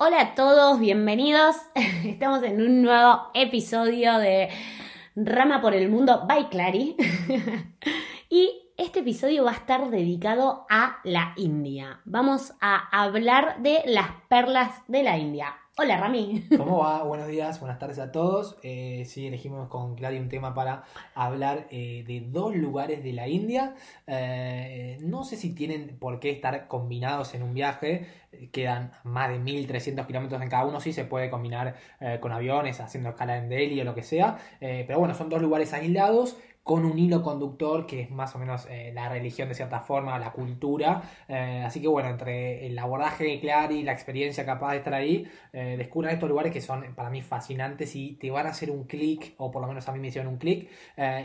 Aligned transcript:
Hola 0.00 0.20
a 0.20 0.34
todos, 0.36 0.78
bienvenidos. 0.78 1.56
Estamos 2.04 2.44
en 2.44 2.62
un 2.62 2.82
nuevo 2.82 3.32
episodio 3.34 4.16
de 4.18 4.48
Rama 5.16 5.60
por 5.60 5.74
el 5.74 5.88
Mundo 5.88 6.24
by 6.24 6.48
Clary. 6.50 6.94
y 8.30 8.70
este 8.76 9.00
episodio 9.00 9.42
va 9.42 9.50
a 9.50 9.54
estar 9.54 9.90
dedicado 9.90 10.66
a 10.70 11.00
la 11.02 11.32
India. 11.34 12.00
Vamos 12.04 12.52
a 12.60 12.76
hablar 12.92 13.60
de 13.60 13.82
las 13.86 14.06
perlas 14.28 14.82
de 14.86 15.02
la 15.02 15.18
India. 15.18 15.56
Hola 15.80 15.96
Rami. 15.96 16.44
¿Cómo 16.56 16.78
va? 16.78 17.04
Buenos 17.04 17.28
días, 17.28 17.60
buenas 17.60 17.78
tardes 17.78 18.00
a 18.00 18.10
todos. 18.10 18.56
Eh, 18.64 19.04
sí, 19.06 19.28
elegimos 19.28 19.68
con 19.68 19.94
Clary 19.94 20.18
un 20.18 20.28
tema 20.28 20.52
para 20.52 20.82
hablar 21.14 21.68
eh, 21.70 22.02
de 22.04 22.20
dos 22.20 22.56
lugares 22.56 23.04
de 23.04 23.12
la 23.12 23.28
India. 23.28 23.76
Eh, 24.08 24.98
no 25.02 25.22
sé 25.22 25.36
si 25.36 25.54
tienen 25.54 25.96
por 26.00 26.18
qué 26.18 26.30
estar 26.30 26.66
combinados 26.66 27.32
en 27.34 27.44
un 27.44 27.54
viaje. 27.54 28.08
Quedan 28.50 28.90
más 29.04 29.28
de 29.30 29.38
1300 29.38 30.04
kilómetros 30.04 30.42
en 30.42 30.50
cada 30.50 30.66
uno. 30.66 30.80
Sí 30.80 30.92
se 30.92 31.04
puede 31.04 31.30
combinar 31.30 31.76
con 32.20 32.32
aviones, 32.32 32.80
haciendo 32.80 33.10
escala 33.10 33.38
en 33.38 33.48
Delhi 33.48 33.80
o 33.80 33.84
lo 33.84 33.94
que 33.94 34.02
sea. 34.02 34.36
pero 34.58 34.98
bueno, 34.98 35.14
son 35.14 35.28
dos 35.28 35.40
lugares 35.40 35.72
aislados 35.74 36.36
con 36.68 36.84
un 36.84 36.98
hilo 36.98 37.22
conductor 37.22 37.86
que 37.86 38.02
es 38.02 38.10
más 38.10 38.34
o 38.34 38.38
menos 38.38 38.66
eh, 38.68 38.92
la 38.92 39.08
religión 39.08 39.48
de 39.48 39.54
cierta 39.54 39.80
forma, 39.80 40.18
la 40.18 40.32
cultura. 40.32 41.00
Eh, 41.26 41.62
así 41.64 41.80
que 41.80 41.88
bueno, 41.88 42.10
entre 42.10 42.66
el 42.66 42.78
abordaje 42.78 43.24
de 43.24 43.40
Clary 43.40 43.76
y 43.76 43.82
la 43.84 43.92
experiencia 43.92 44.44
capaz 44.44 44.72
de 44.72 44.76
estar 44.76 44.92
ahí, 44.92 45.26
eh, 45.54 45.76
descubran 45.78 46.12
estos 46.12 46.28
lugares 46.28 46.52
que 46.52 46.60
son 46.60 46.94
para 46.94 47.08
mí 47.08 47.22
fascinantes 47.22 47.96
y 47.96 48.16
te 48.16 48.30
van 48.30 48.46
a 48.46 48.50
hacer 48.50 48.70
un 48.70 48.84
clic, 48.84 49.32
o 49.38 49.50
por 49.50 49.62
lo 49.62 49.68
menos 49.68 49.88
a 49.88 49.92
mí 49.92 49.98
me 49.98 50.08
hicieron 50.08 50.30
un 50.30 50.36
clic, 50.36 50.68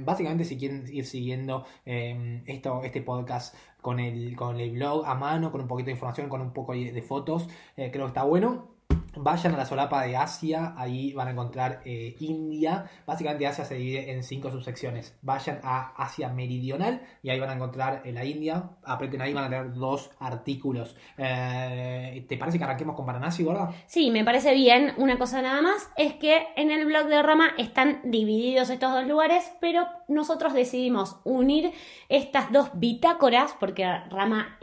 básicamente 0.04 0.44
si 0.44 0.58
quieren 0.58 0.84
ir 0.92 1.06
siguiendo 1.06 1.64
esto, 1.84 2.82
este 2.84 3.02
podcast 3.02 3.54
con 3.80 4.00
el, 4.00 4.36
con 4.36 4.60
el 4.60 4.72
blog 4.72 5.06
a 5.06 5.14
mano, 5.14 5.50
con 5.50 5.62
un 5.62 5.68
poquito 5.68 5.86
de 5.86 5.92
información, 5.92 6.28
con 6.28 6.40
un 6.40 6.52
poco 6.52 6.72
de 6.72 7.02
fotos. 7.02 7.48
Eh, 7.76 7.90
creo 7.90 8.06
que 8.06 8.08
está 8.08 8.24
bueno. 8.24 8.79
Vayan 9.16 9.54
a 9.54 9.58
la 9.58 9.66
solapa 9.66 10.02
de 10.02 10.16
Asia, 10.16 10.74
ahí 10.76 11.12
van 11.12 11.28
a 11.28 11.30
encontrar 11.32 11.80
eh, 11.84 12.14
India. 12.20 12.88
Básicamente 13.06 13.46
Asia 13.46 13.64
se 13.64 13.74
divide 13.74 14.12
en 14.12 14.22
cinco 14.22 14.50
subsecciones. 14.50 15.18
Vayan 15.22 15.60
a 15.62 15.92
Asia 15.96 16.28
Meridional 16.28 17.02
y 17.22 17.30
ahí 17.30 17.40
van 17.40 17.50
a 17.50 17.54
encontrar 17.54 18.02
eh, 18.04 18.12
la 18.12 18.24
India. 18.24 18.70
Aprieten 18.84 19.20
ahí, 19.20 19.34
van 19.34 19.44
a 19.44 19.50
tener 19.50 19.72
dos 19.74 20.10
artículos. 20.20 20.96
Eh, 21.18 22.24
¿Te 22.28 22.36
parece 22.36 22.58
que 22.58 22.64
arranquemos 22.64 22.94
con 22.94 23.06
Varanasi, 23.06 23.42
gorda? 23.42 23.72
Sí, 23.86 24.10
me 24.10 24.24
parece 24.24 24.54
bien. 24.54 24.94
Una 24.96 25.18
cosa 25.18 25.42
nada 25.42 25.60
más 25.60 25.90
es 25.96 26.14
que 26.14 26.46
en 26.56 26.70
el 26.70 26.86
blog 26.86 27.06
de 27.06 27.22
Rama 27.22 27.50
están 27.58 28.00
divididos 28.04 28.70
estos 28.70 28.92
dos 28.92 29.06
lugares, 29.06 29.50
pero 29.60 29.86
nosotros 30.08 30.54
decidimos 30.54 31.20
unir 31.24 31.72
estas 32.08 32.52
dos 32.52 32.70
bitácoras 32.74 33.56
porque 33.58 33.84
Rama 34.10 34.56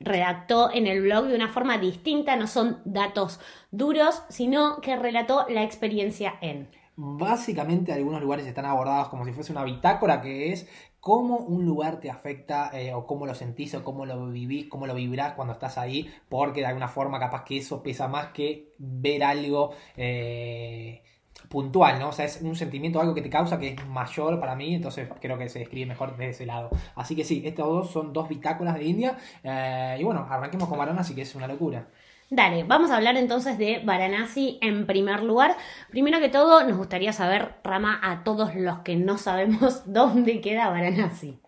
redactó 0.00 0.72
en 0.72 0.86
el 0.86 1.02
blog 1.02 1.26
de 1.26 1.36
una 1.36 1.48
forma 1.48 1.78
distinta, 1.78 2.36
no 2.36 2.46
son 2.46 2.80
datos 2.84 3.38
duros, 3.70 4.22
sino 4.28 4.80
que 4.80 4.96
relató 4.96 5.46
la 5.48 5.62
experiencia 5.62 6.34
en. 6.40 6.68
Básicamente 6.96 7.92
algunos 7.92 8.20
lugares 8.20 8.46
están 8.46 8.66
abordados 8.66 9.08
como 9.08 9.24
si 9.24 9.32
fuese 9.32 9.52
una 9.52 9.64
bitácora 9.64 10.20
que 10.20 10.52
es 10.52 10.68
cómo 11.00 11.38
un 11.38 11.64
lugar 11.64 11.98
te 12.00 12.10
afecta 12.10 12.70
eh, 12.78 12.92
o 12.92 13.06
cómo 13.06 13.26
lo 13.26 13.34
sentís 13.34 13.74
o 13.74 13.82
cómo 13.82 14.04
lo 14.04 14.26
vivís, 14.28 14.68
cómo 14.68 14.86
lo 14.86 14.94
vibrás 14.94 15.32
cuando 15.34 15.54
estás 15.54 15.78
ahí, 15.78 16.10
porque 16.28 16.60
de 16.60 16.66
alguna 16.66 16.88
forma 16.88 17.18
capaz 17.18 17.44
que 17.44 17.58
eso 17.58 17.82
pesa 17.82 18.08
más 18.08 18.28
que 18.28 18.74
ver 18.78 19.24
algo 19.24 19.72
eh, 19.96 21.02
puntual, 21.50 21.98
¿no? 21.98 22.10
O 22.10 22.12
sea, 22.12 22.26
es 22.26 22.40
un 22.42 22.54
sentimiento, 22.54 23.00
algo 23.00 23.12
que 23.12 23.22
te 23.22 23.28
causa 23.28 23.58
que 23.58 23.70
es 23.70 23.86
mayor 23.88 24.38
para 24.38 24.54
mí, 24.54 24.76
entonces 24.76 25.08
creo 25.20 25.36
que 25.36 25.48
se 25.48 25.58
describe 25.58 25.84
mejor 25.84 26.16
de 26.16 26.30
ese 26.30 26.46
lado. 26.46 26.70
Así 26.94 27.16
que 27.16 27.24
sí, 27.24 27.42
estos 27.44 27.66
dos 27.66 27.90
son 27.90 28.12
dos 28.12 28.28
bitácoras 28.28 28.76
de 28.76 28.84
India. 28.84 29.18
Eh, 29.42 29.96
y 29.98 30.04
bueno, 30.04 30.24
arranquemos 30.30 30.68
con 30.68 30.78
Varanasi, 30.78 31.12
que 31.12 31.22
es 31.22 31.34
una 31.34 31.48
locura. 31.48 31.88
Dale, 32.30 32.62
vamos 32.62 32.92
a 32.92 32.96
hablar 32.96 33.16
entonces 33.16 33.58
de 33.58 33.80
Varanasi 33.84 34.60
en 34.62 34.86
primer 34.86 35.24
lugar. 35.24 35.56
Primero 35.90 36.20
que 36.20 36.28
todo, 36.28 36.64
nos 36.64 36.78
gustaría 36.78 37.12
saber, 37.12 37.56
Rama, 37.64 37.98
a 38.00 38.22
todos 38.22 38.54
los 38.54 38.78
que 38.80 38.94
no 38.94 39.18
sabemos 39.18 39.82
dónde 39.92 40.40
queda 40.40 40.70
Varanasi. 40.70 41.40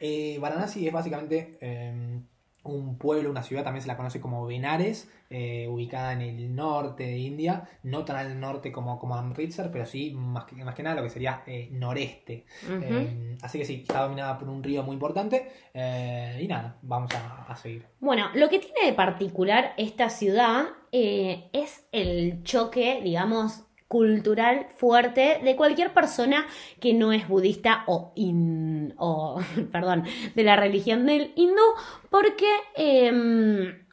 Eh, 0.00 0.38
Varanasi 0.40 0.86
es 0.86 0.92
básicamente 0.94 1.58
em, 1.60 2.24
un 2.64 2.98
pueblo, 2.98 3.30
una 3.30 3.42
ciudad, 3.42 3.64
también 3.64 3.82
se 3.82 3.88
la 3.88 3.96
conoce 3.96 4.20
como 4.20 4.46
Benares, 4.46 5.10
eh, 5.30 5.68
ubicada 5.68 6.12
en 6.12 6.22
el 6.22 6.54
norte 6.54 7.04
de 7.04 7.18
India, 7.18 7.68
no 7.82 8.04
tan 8.04 8.16
al 8.16 8.40
norte 8.40 8.72
como, 8.72 8.98
como 8.98 9.14
Amritsar, 9.14 9.70
pero 9.70 9.86
sí 9.86 10.10
más 10.10 10.44
que, 10.44 10.56
más 10.56 10.74
que 10.74 10.82
nada 10.82 10.96
lo 10.96 11.02
que 11.02 11.10
sería 11.10 11.42
eh, 11.46 11.68
noreste. 11.70 12.46
Eh, 12.68 13.36
así 13.42 13.58
que 13.58 13.64
sí, 13.64 13.84
está 13.86 14.02
dominada 14.02 14.38
por 14.38 14.48
un 14.48 14.62
río 14.62 14.82
muy 14.82 14.94
importante 14.94 15.50
y 15.74 16.48
nada, 16.48 16.78
vamos 16.82 17.10
a, 17.14 17.54
seguir. 17.56 17.86
Bueno, 18.00 18.30
lo 18.34 18.48
que 18.48 18.58
tiene 18.58 18.86
de 18.86 18.92
particular 18.92 19.74
esta 19.76 20.10
ciudad 20.10 20.66
es 20.92 21.86
el 21.92 22.42
choque, 22.42 23.00
digamos, 23.02 23.67
cultural 23.88 24.66
fuerte 24.76 25.40
de 25.42 25.56
cualquier 25.56 25.92
persona 25.92 26.46
que 26.78 26.94
no 26.94 27.12
es 27.12 27.26
budista 27.26 27.84
o, 27.86 28.12
perdón, 29.72 30.04
de 30.34 30.42
la 30.44 30.56
religión 30.56 31.06
del 31.06 31.32
hindú, 31.34 31.62
porque 32.10 32.48
em, 32.76 33.86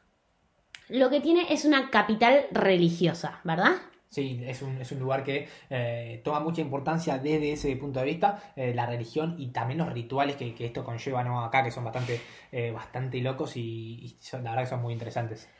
lo 0.88 1.10
que 1.10 1.20
tiene 1.20 1.46
es 1.52 1.64
una 1.64 1.90
capital 1.90 2.46
religiosa, 2.52 3.40
¿verdad? 3.42 3.72
Sí, 4.08 4.40
es 4.46 4.62
un, 4.62 4.78
lugar 4.98 5.24
que 5.24 5.48
eh, 5.68 6.22
toma 6.24 6.40
mucha 6.40 6.62
importancia 6.62 7.18
desde 7.18 7.52
ese 7.52 7.76
punto 7.76 8.00
de 8.00 8.06
vista, 8.06 8.52
eh, 8.56 8.72
la 8.72 8.86
religión 8.86 9.34
y 9.38 9.48
también 9.48 9.78
los 9.78 9.92
rituales 9.92 10.36
que, 10.36 10.54
esto 10.58 10.84
conlleva 10.84 11.22
¿no? 11.22 11.44
acá, 11.44 11.62
que 11.62 11.70
son 11.70 11.84
bastante, 11.84 12.20
eh, 12.52 12.70
bastante 12.70 13.20
locos 13.20 13.56
y, 13.56 14.16
la 14.32 14.38
verdad 14.38 14.62
que 14.62 14.70
son 14.70 14.80
muy 14.80 14.92
interesantes. 14.94 15.50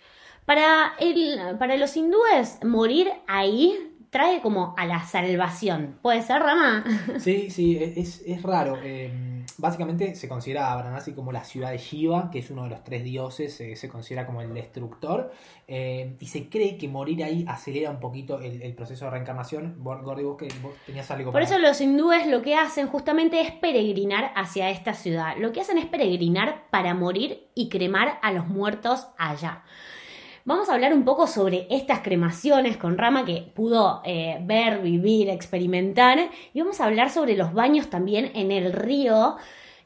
Para, 0.47 0.95
el, 1.01 1.59
para 1.59 1.77
los 1.77 1.97
hindúes, 1.97 2.61
morir 2.65 3.11
ahí 3.27 3.97
trae 4.11 4.41
como 4.41 4.75
a 4.79 4.87
la 4.87 5.05
salvación. 5.05 5.99
¿Puede 6.01 6.23
ser, 6.23 6.41
Rama? 6.41 6.85
Sí, 7.19 7.51
sí, 7.51 7.77
es, 7.77 8.23
es 8.25 8.43
raro. 8.43 8.79
Em, 8.83 9.45
básicamente 9.59 10.15
se 10.15 10.29
considera 10.29 10.73
a 10.73 10.77
Varanasi 10.77 11.13
como 11.13 11.33
la 11.33 11.45
ciudad 11.45 11.73
de 11.73 11.79
Shiva, 11.79 12.31
que 12.31 12.39
es 12.39 12.51
uno 12.51 12.63
de 12.65 12.71
los 12.71 12.85
tres 12.85 13.03
dioses, 13.03 13.55
se 13.55 13.89
considera 13.89 14.25
como 14.25 14.41
el 14.41 14.55
destructor. 14.55 15.33
Em, 15.67 16.17
y 16.21 16.27
se 16.27 16.49
cree 16.49 16.79
que 16.79 16.87
morir 16.87 17.25
ahí 17.25 17.45
acelera 17.49 17.91
un 17.91 17.99
poquito 17.99 18.41
el, 18.41 18.73
proceso 18.75 19.07
de 19.07 19.11
reencarnación. 19.11 19.77
Gordy, 19.81 20.23
vos, 20.23 20.37
que, 20.37 20.49
vos 20.63 20.73
tenías 20.87 21.11
algo 21.11 21.33
Por 21.33 21.43
eso 21.43 21.59
los 21.59 21.81
hindúes 21.81 22.27
lo 22.29 22.43
que 22.43 22.55
hacen 22.55 22.87
justamente 22.87 23.41
es 23.41 23.51
peregrinar 23.51 24.33
hacia 24.37 24.71
esta 24.71 24.95
ciudad. 24.95 25.37
Lo 25.39 25.51
que 25.53 25.61
hacen 25.61 25.77
es 25.77 25.87
peregrinar 25.87 26.71
para 26.71 26.95
morir 26.95 27.49
y 27.55 27.69
cremar 27.69 28.21
a 28.23 28.31
los 28.31 28.47
muertos 28.47 29.09
allá. 29.19 29.65
Vamos 30.47 30.69
a 30.69 30.75
hablar 30.75 30.95
un 30.95 31.05
poco 31.05 31.27
sobre 31.27 31.67
estas 31.71 32.01
cremaciones 32.01 32.77
con 32.77 32.97
Rama 32.97 33.25
que 33.25 33.51
pudo 33.53 34.01
eh, 34.05 34.39
ver, 34.43 34.81
vivir, 34.81 35.29
experimentar. 35.29 36.19
Y 36.55 36.61
vamos 36.61 36.81
a 36.81 36.85
hablar 36.85 37.11
sobre 37.11 37.37
los 37.37 37.53
baños 37.53 37.91
también 37.91 38.31
en 38.33 38.53
el 38.53 38.73
río, 38.73 39.35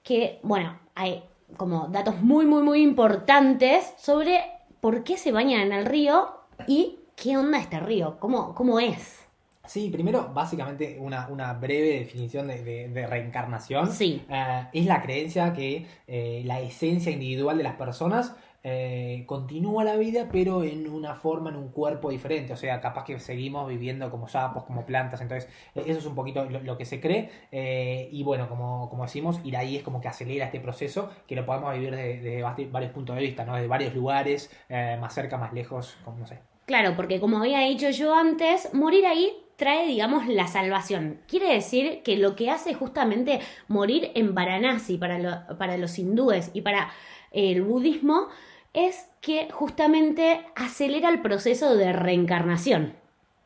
que, 0.03 0.39
bueno, 0.43 0.79
hay 0.95 1.23
como 1.57 1.89
datos 1.89 2.21
muy, 2.21 2.45
muy, 2.45 2.63
muy 2.63 2.83
importantes 2.83 3.95
sobre 3.97 4.43
por 4.83 5.03
qué 5.03 5.17
se 5.17 5.33
bañan 5.33 5.63
en 5.63 5.73
el 5.73 5.87
río 5.87 6.29
y 6.67 6.99
qué 7.17 7.39
onda 7.39 7.59
este 7.59 7.81
río, 7.81 8.19
cómo, 8.21 8.55
cómo 8.55 8.79
es. 8.81 9.17
Sí, 9.67 9.89
primero, 9.89 10.31
básicamente, 10.35 10.99
una, 11.01 11.29
una 11.29 11.55
breve 11.55 12.01
definición 12.01 12.49
de, 12.49 12.63
de- 12.63 12.89
de 12.89 13.07
reencarnación. 13.07 13.91
Sí. 13.93 14.21
Eh, 14.29 14.67
es 14.75 14.85
la 14.85 15.01
creencia 15.01 15.55
que 15.55 15.87
eh, 16.07 16.43
la 16.45 16.61
esencia 16.61 17.11
individual 17.13 17.57
de 17.57 17.63
las 17.65 17.77
personas 17.77 18.35
eh, 18.63 19.25
continúa 19.27 19.85
la 19.85 19.97
vida, 19.97 20.29
pero 20.31 20.65
en 20.65 20.89
una 20.89 21.15
forma, 21.15 21.51
en 21.51 21.57
un 21.57 21.69
cuerpo 21.71 22.11
diferente. 22.11 22.53
O 22.53 22.57
sea, 22.57 22.81
capaz 22.81 23.05
que 23.05 23.19
seguimos 23.19 23.69
viviendo 23.69 24.11
como 24.11 24.29
sapos, 24.29 24.65
como 24.65 24.85
plantas. 24.85 25.21
Entonces, 25.21 25.51
eh, 25.75 25.85
eso 25.87 25.99
es 25.99 26.07
un 26.07 26.15
poquito 26.15 26.45
lo, 26.45 26.77
que 26.77 26.85
se 26.85 27.01
cree. 27.01 27.31
Eh, 27.53 28.09
y 28.13 28.23
bueno, 28.23 28.49
como, 28.49 28.89
como 28.91 29.05
decimos, 29.05 29.41
ir 29.45 29.57
ahí 29.57 29.77
es 29.77 29.83
como 29.83 30.01
que 30.01 30.09
acelera 30.09 30.47
este 30.47 30.61
proceso, 30.61 31.11
que 31.27 31.37
lo 31.37 31.47
podemos 31.47 31.73
vivir 31.73 31.95
desde, 31.95 32.43
varios 32.43 32.93
puntos 32.93 33.17
de 33.17 33.23
vista, 33.23 33.45
¿no? 33.45 33.55
Desde 33.55 33.69
varios 33.69 33.95
lugares, 33.95 34.51
eh, 34.69 34.99
más 35.01 35.15
cerca, 35.15 35.39
más 35.39 35.53
lejos, 35.53 35.97
como 36.05 36.19
no 36.19 36.27
sé. 36.27 36.39
Claro, 36.67 36.95
porque 36.97 37.19
como 37.19 37.39
había 37.39 37.61
dicho 37.61 37.91
yo 37.91 38.15
antes, 38.15 38.73
morir 38.75 39.07
ahí 39.07 39.33
trae, 39.57 39.87
digamos, 39.87 40.27
la 40.29 40.47
salvación. 40.47 41.21
Quiere 41.27 41.53
decir 41.53 42.03
que 42.03 42.17
lo 42.17 42.37
que 42.37 42.51
hace 42.51 42.75
justamente 42.75 43.41
morir 43.69 44.13
en 44.15 44.35
Varanasi 44.35 44.97
para, 44.97 45.49
para 45.59 45.77
los 45.77 45.99
hindúes 45.99 46.51
y 46.55 46.63
para 46.63 46.91
el 47.33 47.63
budismo 47.63 48.29
es 48.73 49.09
que 49.21 49.49
justamente 49.51 50.47
acelera 50.55 51.09
el 51.09 51.21
proceso 51.21 51.77
de 51.77 51.93
reencarnación. 51.93 52.95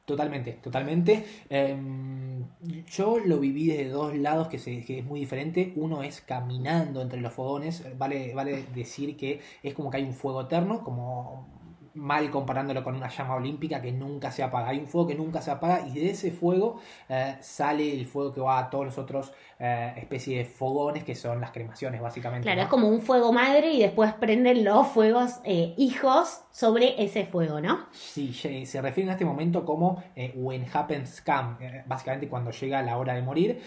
Totalmente, 0.04 0.52
totalmente. 0.52 1.24
Em, 1.48 2.44
yo 2.86 3.18
lo 3.18 3.38
viví 3.38 3.68
desde 3.68 3.88
dos 3.88 4.14
lados 4.14 4.48
que, 4.48 4.58
se, 4.58 4.84
que 4.84 4.98
es 4.98 5.04
muy 5.04 5.20
diferente. 5.20 5.72
Uno 5.76 6.02
es 6.02 6.20
caminando 6.20 7.00
entre 7.00 7.22
los 7.22 7.32
fogones. 7.32 7.82
Vale, 7.96 8.34
vale 8.34 8.64
decir 8.74 9.16
que 9.16 9.40
es 9.62 9.72
como 9.72 9.90
que 9.90 9.96
hay 9.96 10.04
un 10.04 10.12
fuego 10.12 10.42
eterno, 10.42 10.84
como 10.84 11.46
mal 11.94 12.30
comparándolo 12.30 12.82
con 12.82 12.96
una 12.96 13.08
llama 13.08 13.36
olímpica 13.36 13.80
que 13.80 13.92
nunca 13.92 14.30
se 14.30 14.42
apaga. 14.42 14.68
Hay 14.68 14.78
un 14.78 14.86
fuego 14.86 15.08
que 15.08 15.14
nunca 15.14 15.40
se 15.40 15.50
apaga 15.50 15.86
y 15.86 15.94
de 15.94 16.10
ese 16.10 16.32
fuego 16.32 16.80
eh, 17.08 17.36
sale 17.40 17.92
el 17.92 18.06
fuego 18.06 18.32
que 18.32 18.40
va 18.40 18.58
a 18.58 18.70
todos 18.70 18.86
los 18.86 18.98
otros 18.98 19.32
eh, 19.66 19.94
especies 19.96 20.36
de 20.36 20.44
fogones 20.44 21.04
que 21.04 21.14
son 21.14 21.40
las 21.40 21.50
cremaciones, 21.50 22.02
básicamente. 22.02 22.44
Claro, 22.44 22.58
¿no? 22.58 22.64
es 22.64 22.68
como 22.68 22.88
un 22.88 23.00
fuego 23.00 23.32
madre 23.32 23.72
y 23.72 23.80
después 23.80 24.12
prenden 24.12 24.62
los 24.62 24.88
fuegos 24.88 25.40
eh, 25.44 25.72
hijos 25.78 26.42
sobre 26.50 27.02
ese 27.02 27.24
fuego, 27.24 27.62
¿no? 27.62 27.86
Sí, 27.90 28.34
se 28.34 28.82
refieren 28.82 29.08
a 29.08 29.12
este 29.12 29.24
momento 29.24 29.64
como 29.64 30.02
eh, 30.14 30.32
when 30.36 30.66
happens 30.70 31.22
come, 31.22 31.56
eh, 31.60 31.82
básicamente 31.86 32.28
cuando 32.28 32.50
llega 32.50 32.82
la 32.82 32.98
hora 32.98 33.14
de 33.14 33.22
morir. 33.22 33.62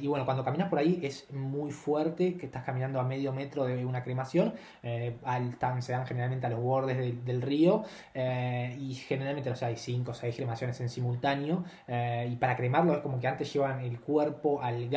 Y 0.00 0.06
bueno, 0.06 0.24
cuando 0.24 0.42
caminas 0.44 0.70
por 0.70 0.78
ahí 0.78 0.98
es 1.02 1.30
muy 1.30 1.70
fuerte, 1.70 2.38
que 2.38 2.46
estás 2.46 2.64
caminando 2.64 2.98
a 2.98 3.04
medio 3.04 3.34
metro 3.34 3.64
de 3.64 3.84
una 3.84 4.02
cremación, 4.02 4.54
al, 5.24 5.56
tan, 5.58 5.82
se 5.82 5.92
dan 5.92 6.06
generalmente 6.06 6.46
a 6.46 6.50
los 6.50 6.60
bordes 6.60 6.96
del, 6.96 7.22
del 7.24 7.42
río, 7.42 7.84
y 8.14 8.94
generalmente, 8.94 9.54
sea, 9.54 9.68
hay 9.68 9.76
cinco 9.76 10.12
o 10.12 10.14
seis 10.14 10.34
cremaciones 10.34 10.80
en 10.80 10.88
simultáneo, 10.88 11.64
y 11.86 12.36
para 12.36 12.56
cremarlo 12.56 12.94
es 12.94 13.00
como 13.00 13.20
que 13.20 13.28
antes 13.28 13.52
llevan 13.52 13.80
el 13.80 14.00
cuerpo 14.00 14.62
al 14.62 14.88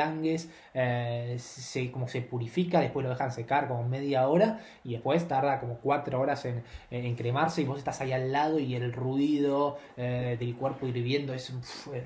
Eh, 0.73 1.37
se, 1.39 1.91
como 1.91 2.07
se 2.07 2.21
purifica, 2.21 2.79
después 2.79 3.03
lo 3.03 3.09
dejan 3.09 3.31
secar 3.31 3.67
como 3.67 3.87
media 3.87 4.27
hora, 4.27 4.59
y 4.83 4.93
después 4.93 5.27
tarda 5.27 5.59
como 5.59 5.77
cuatro 5.77 6.19
horas 6.19 6.45
en 6.45 6.63
en 7.05 7.15
cremarse 7.15 7.61
y 7.61 7.65
vos 7.65 7.77
estás 7.77 8.01
ahí 8.01 8.11
al 8.11 8.31
lado 8.31 8.59
y 8.59 8.75
el 8.75 8.93
ruido 8.93 9.77
eh, 9.97 10.37
del 10.39 10.55
cuerpo 10.55 10.87
hirviendo 10.87 11.33
es 11.33 11.53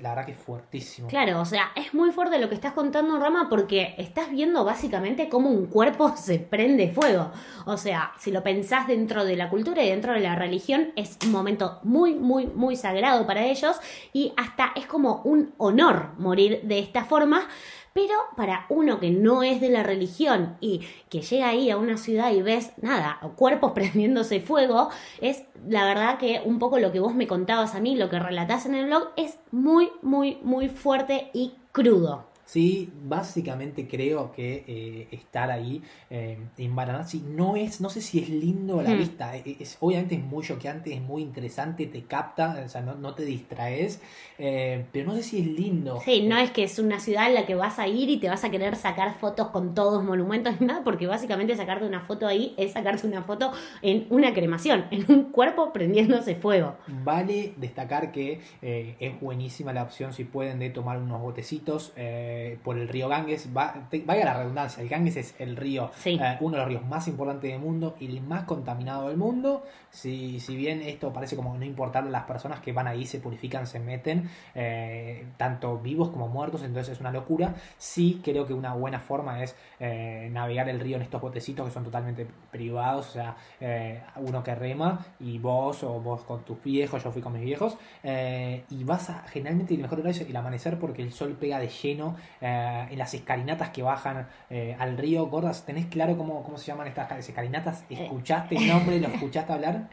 la 0.00 0.10
verdad 0.10 0.26
que 0.26 0.32
es 0.32 0.38
fuertísimo. 0.38 1.08
Claro, 1.08 1.40
o 1.40 1.44
sea, 1.44 1.70
es 1.76 1.94
muy 1.94 2.10
fuerte 2.12 2.38
lo 2.38 2.48
que 2.48 2.54
estás 2.54 2.72
contando, 2.72 3.18
Rama, 3.18 3.48
porque 3.48 3.94
estás 3.98 4.30
viendo 4.30 4.64
básicamente 4.64 5.28
cómo 5.28 5.50
un 5.50 5.66
cuerpo 5.66 6.12
se 6.16 6.38
prende 6.38 6.92
fuego. 6.92 7.30
O 7.66 7.76
sea, 7.76 8.12
si 8.18 8.30
lo 8.30 8.42
pensás 8.42 8.86
dentro 8.86 9.24
de 9.24 9.36
la 9.36 9.48
cultura 9.48 9.82
y 9.82 9.90
dentro 9.90 10.12
de 10.12 10.20
la 10.20 10.34
religión, 10.34 10.92
es 10.96 11.18
un 11.24 11.32
momento 11.32 11.80
muy, 11.82 12.14
muy, 12.14 12.46
muy 12.46 12.76
sagrado 12.76 13.26
para 13.26 13.44
ellos 13.44 13.76
y 14.12 14.32
hasta 14.36 14.72
es 14.76 14.86
como 14.86 15.22
un 15.24 15.52
honor 15.58 16.10
morir 16.18 16.60
de 16.64 16.78
esta 16.78 17.04
forma. 17.04 17.48
Pero 17.92 18.14
para 18.36 18.66
uno 18.68 19.00
que 19.00 19.10
no 19.10 19.42
es 19.42 19.60
de 19.60 19.68
la 19.68 19.82
religión 19.82 20.56
y 20.60 20.82
que 21.08 21.22
llega 21.22 21.48
ahí 21.48 21.70
a 21.70 21.76
una 21.76 21.96
ciudad 21.96 22.32
y 22.32 22.42
ves 22.42 22.72
nada, 22.80 23.18
cuerpos 23.36 23.72
prendiéndose 23.74 24.40
fuego, 24.40 24.90
es 25.20 25.44
la 25.68 25.84
verdad 25.84 26.18
que 26.18 26.40
un 26.44 26.58
poco 26.58 26.78
lo 26.78 26.92
que 26.92 27.00
vos 27.00 27.14
me 27.14 27.26
contabas 27.26 27.74
a 27.74 27.80
mí, 27.80 27.96
lo 27.96 28.08
que 28.08 28.18
relatás 28.18 28.66
en 28.66 28.74
el 28.74 28.86
blog, 28.86 29.08
es 29.16 29.38
muy, 29.50 29.90
muy, 30.02 30.38
muy 30.42 30.68
fuerte 30.68 31.30
y 31.32 31.54
crudo. 31.72 32.29
Sí, 32.52 32.92
básicamente 33.04 33.86
creo 33.86 34.32
que 34.32 34.64
eh, 34.66 35.08
estar 35.12 35.50
ahí 35.50 35.82
eh, 36.10 36.38
en 36.58 36.74
Varanasi 36.74 37.20
no 37.20 37.54
es, 37.56 37.80
no 37.80 37.90
sé 37.90 38.00
si 38.00 38.18
es 38.20 38.28
lindo 38.28 38.80
a 38.80 38.82
la 38.82 38.92
Hmm. 38.92 38.94
vista, 38.94 39.36
e- 39.36 39.56
es, 39.60 39.76
obviamente 39.80 40.16
es 40.16 40.22
muy 40.24 40.44
choqueante, 40.44 40.92
es 40.92 41.00
muy 41.00 41.22
interesante, 41.22 41.86
te 41.86 42.02
capta, 42.06 42.60
o 42.64 42.68
sea, 42.68 42.80
no, 42.80 42.96
no 42.96 43.14
te 43.14 43.24
distraes, 43.24 44.00
eh, 44.38 44.84
pero 44.92 45.06
no 45.10 45.14
sé 45.16 45.22
si 45.22 45.40
es 45.40 45.46
lindo. 45.46 46.04
Sí, 46.04 46.22
no 46.26 46.36
es 46.38 46.50
que 46.50 46.64
es 46.64 46.78
una 46.78 46.98
ciudad 46.98 47.28
en 47.28 47.34
la 47.34 47.44
que 47.46 47.54
vas 47.54 47.78
a 47.78 47.86
ir 47.86 48.08
y 48.08 48.18
te 48.18 48.28
vas 48.28 48.42
a 48.44 48.50
querer 48.50 48.74
sacar 48.76 49.14
fotos 49.18 49.48
con 49.48 49.74
todos 49.74 50.02
monumentos 50.02 50.58
ni 50.60 50.66
nada, 50.66 50.82
porque 50.82 51.06
básicamente 51.06 51.54
sacarte 51.56 51.84
una 51.86 52.00
foto 52.00 52.26
ahí 52.26 52.54
es 52.56 52.72
sacarte 52.72 53.06
una 53.06 53.22
foto 53.22 53.52
en 53.82 54.06
una 54.10 54.32
cremación, 54.32 54.86
en 54.90 55.04
un 55.12 55.30
cuerpo 55.30 55.72
prendiéndose 55.72 56.36
fuego. 56.36 56.76
Vale 56.92 57.54
destacar 57.56 58.10
que 58.10 58.40
eh, 58.62 58.96
es 58.98 59.20
buenísima 59.20 59.72
la 59.72 59.84
opción 59.84 60.12
si 60.12 60.24
pueden 60.24 60.58
de 60.58 60.70
tomar 60.70 60.98
unos 60.98 61.20
botecitos 61.22 61.92
eh, 61.94 62.39
por 62.62 62.78
el 62.78 62.88
río 62.88 63.08
Ganges. 63.08 63.48
Va, 63.56 63.74
te- 63.90 64.02
vaya 64.04 64.24
la 64.24 64.34
redundancia, 64.34 64.82
el 64.82 64.88
Ganges 64.88 65.16
es 65.16 65.34
el 65.40 65.56
río, 65.56 65.90
Sí. 65.96 66.18
eh, 66.20 66.36
uno 66.40 66.52
de 66.56 66.58
los 66.62 66.68
ríos 66.68 66.84
más 66.86 67.06
importantes 67.08 67.50
del 67.50 67.60
mundo 67.60 67.96
y 68.00 68.06
el 68.06 68.20
más 68.22 68.44
contaminado 68.44 69.08
del 69.08 69.16
mundo. 69.16 69.64
Si, 69.90 70.38
si 70.40 70.56
bien 70.56 70.82
esto 70.82 71.12
parece 71.12 71.34
como 71.36 71.56
no 71.56 71.64
importar 71.64 72.04
las 72.04 72.24
personas 72.24 72.60
que 72.60 72.72
van 72.72 72.86
ahí, 72.86 73.06
se 73.06 73.18
purifican, 73.18 73.66
se 73.66 73.80
meten, 73.80 74.28
eh, 74.54 75.26
tanto 75.36 75.78
vivos 75.78 76.10
como 76.10 76.28
muertos, 76.28 76.62
entonces 76.62 76.94
es 76.94 77.00
una 77.00 77.10
locura. 77.10 77.54
Sí 77.78 78.20
creo 78.24 78.46
que 78.46 78.54
una 78.54 78.74
buena 78.74 79.00
forma 79.00 79.42
es 79.42 79.56
eh, 79.80 80.28
navegar 80.32 80.68
el 80.68 80.78
río 80.80 80.96
en 80.96 81.02
estos 81.02 81.20
botecitos 81.20 81.66
que 81.66 81.72
son 81.72 81.84
totalmente 81.84 82.26
privados, 82.50 83.08
o 83.08 83.12
sea, 83.12 83.36
eh, 83.60 84.00
uno 84.16 84.42
que 84.42 84.54
rema 84.54 85.04
y 85.18 85.38
vos 85.38 85.82
o 85.82 86.00
vos 86.00 86.22
con 86.22 86.44
tus 86.44 86.62
viejos, 86.62 87.02
yo 87.02 87.10
fui 87.10 87.22
con 87.22 87.32
mis 87.32 87.42
viejos, 87.42 87.76
eh, 88.02 88.64
y 88.70 88.84
vas 88.84 89.10
a, 89.10 89.22
generalmente 89.28 89.74
el 89.74 89.80
mejor 89.80 90.00
horario 90.00 90.20
es 90.22 90.28
el 90.28 90.36
amanecer 90.36 90.78
porque 90.78 91.02
el 91.02 91.12
sol 91.12 91.36
pega 91.40 91.58
de 91.58 91.68
lleno 91.68 92.16
eh, 92.40 92.86
en 92.90 92.98
las 92.98 93.12
escalinatas 93.14 93.70
que 93.70 93.82
bajan 93.82 94.28
eh, 94.48 94.76
al 94.78 94.96
río. 94.96 95.26
Gordas, 95.26 95.64
¿tenés 95.64 95.86
claro 95.86 96.16
cómo, 96.16 96.42
cómo 96.42 96.58
se 96.58 96.66
llaman 96.66 96.86
estas 96.88 97.28
escalinatas? 97.28 97.84
¿Escuchaste 97.88 98.56
el 98.56 98.66
nombre? 98.66 99.00
¿Lo 99.00 99.08
escuchaste 99.14 99.52
hablar? 99.52 99.88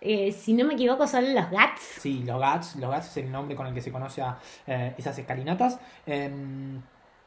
Eh, 0.00 0.32
si 0.32 0.52
no 0.52 0.64
me 0.64 0.74
equivoco 0.74 1.06
son 1.06 1.34
los 1.34 1.50
GATS. 1.50 1.82
Sí, 2.00 2.22
los 2.24 2.40
GATS, 2.40 2.76
los 2.76 2.90
GATS 2.90 3.08
es 3.08 3.16
el 3.18 3.32
nombre 3.32 3.56
con 3.56 3.66
el 3.66 3.74
que 3.74 3.80
se 3.80 3.90
conoce 3.90 4.22
a 4.22 4.38
eh, 4.66 4.94
esas 4.96 5.18
escalinatas. 5.18 5.80
Em, 6.06 6.80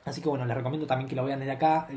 así 0.05 0.21
que 0.21 0.29
bueno, 0.29 0.45
les 0.45 0.55
recomiendo 0.55 0.87
también 0.87 1.09
que 1.09 1.15
lo 1.15 1.25
vean 1.25 1.39
desde 1.39 1.51
acá. 1.51 1.87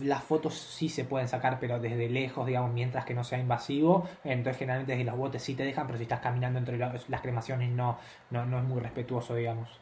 Las 0.00 0.22
fotos 0.24 0.54
sí 0.54 0.88
se 0.88 1.04
pueden 1.04 1.28
sacar, 1.28 1.58
pero 1.60 1.78
desde 1.78 2.08
lejos, 2.08 2.46
digamos, 2.46 2.72
mientras 2.72 3.04
que 3.04 3.14
no 3.14 3.24
sea 3.24 3.38
invasivo. 3.38 4.08
Entonces 4.24 4.58
generalmente 4.58 4.92
desde 4.92 5.04
los 5.04 5.18
botes 5.18 5.42
sí 5.42 5.54
te 5.54 5.64
dejan, 5.64 5.86
pero 5.86 5.98
si 5.98 6.04
estás 6.04 6.20
caminando 6.20 6.58
entre 6.58 6.78
las 6.78 7.20
cremaciones 7.20 7.70
no, 7.70 7.98
no, 8.30 8.46
no 8.46 8.58
es 8.58 8.64
muy 8.64 8.80
respetuoso, 8.80 9.34
digamos. 9.34 9.81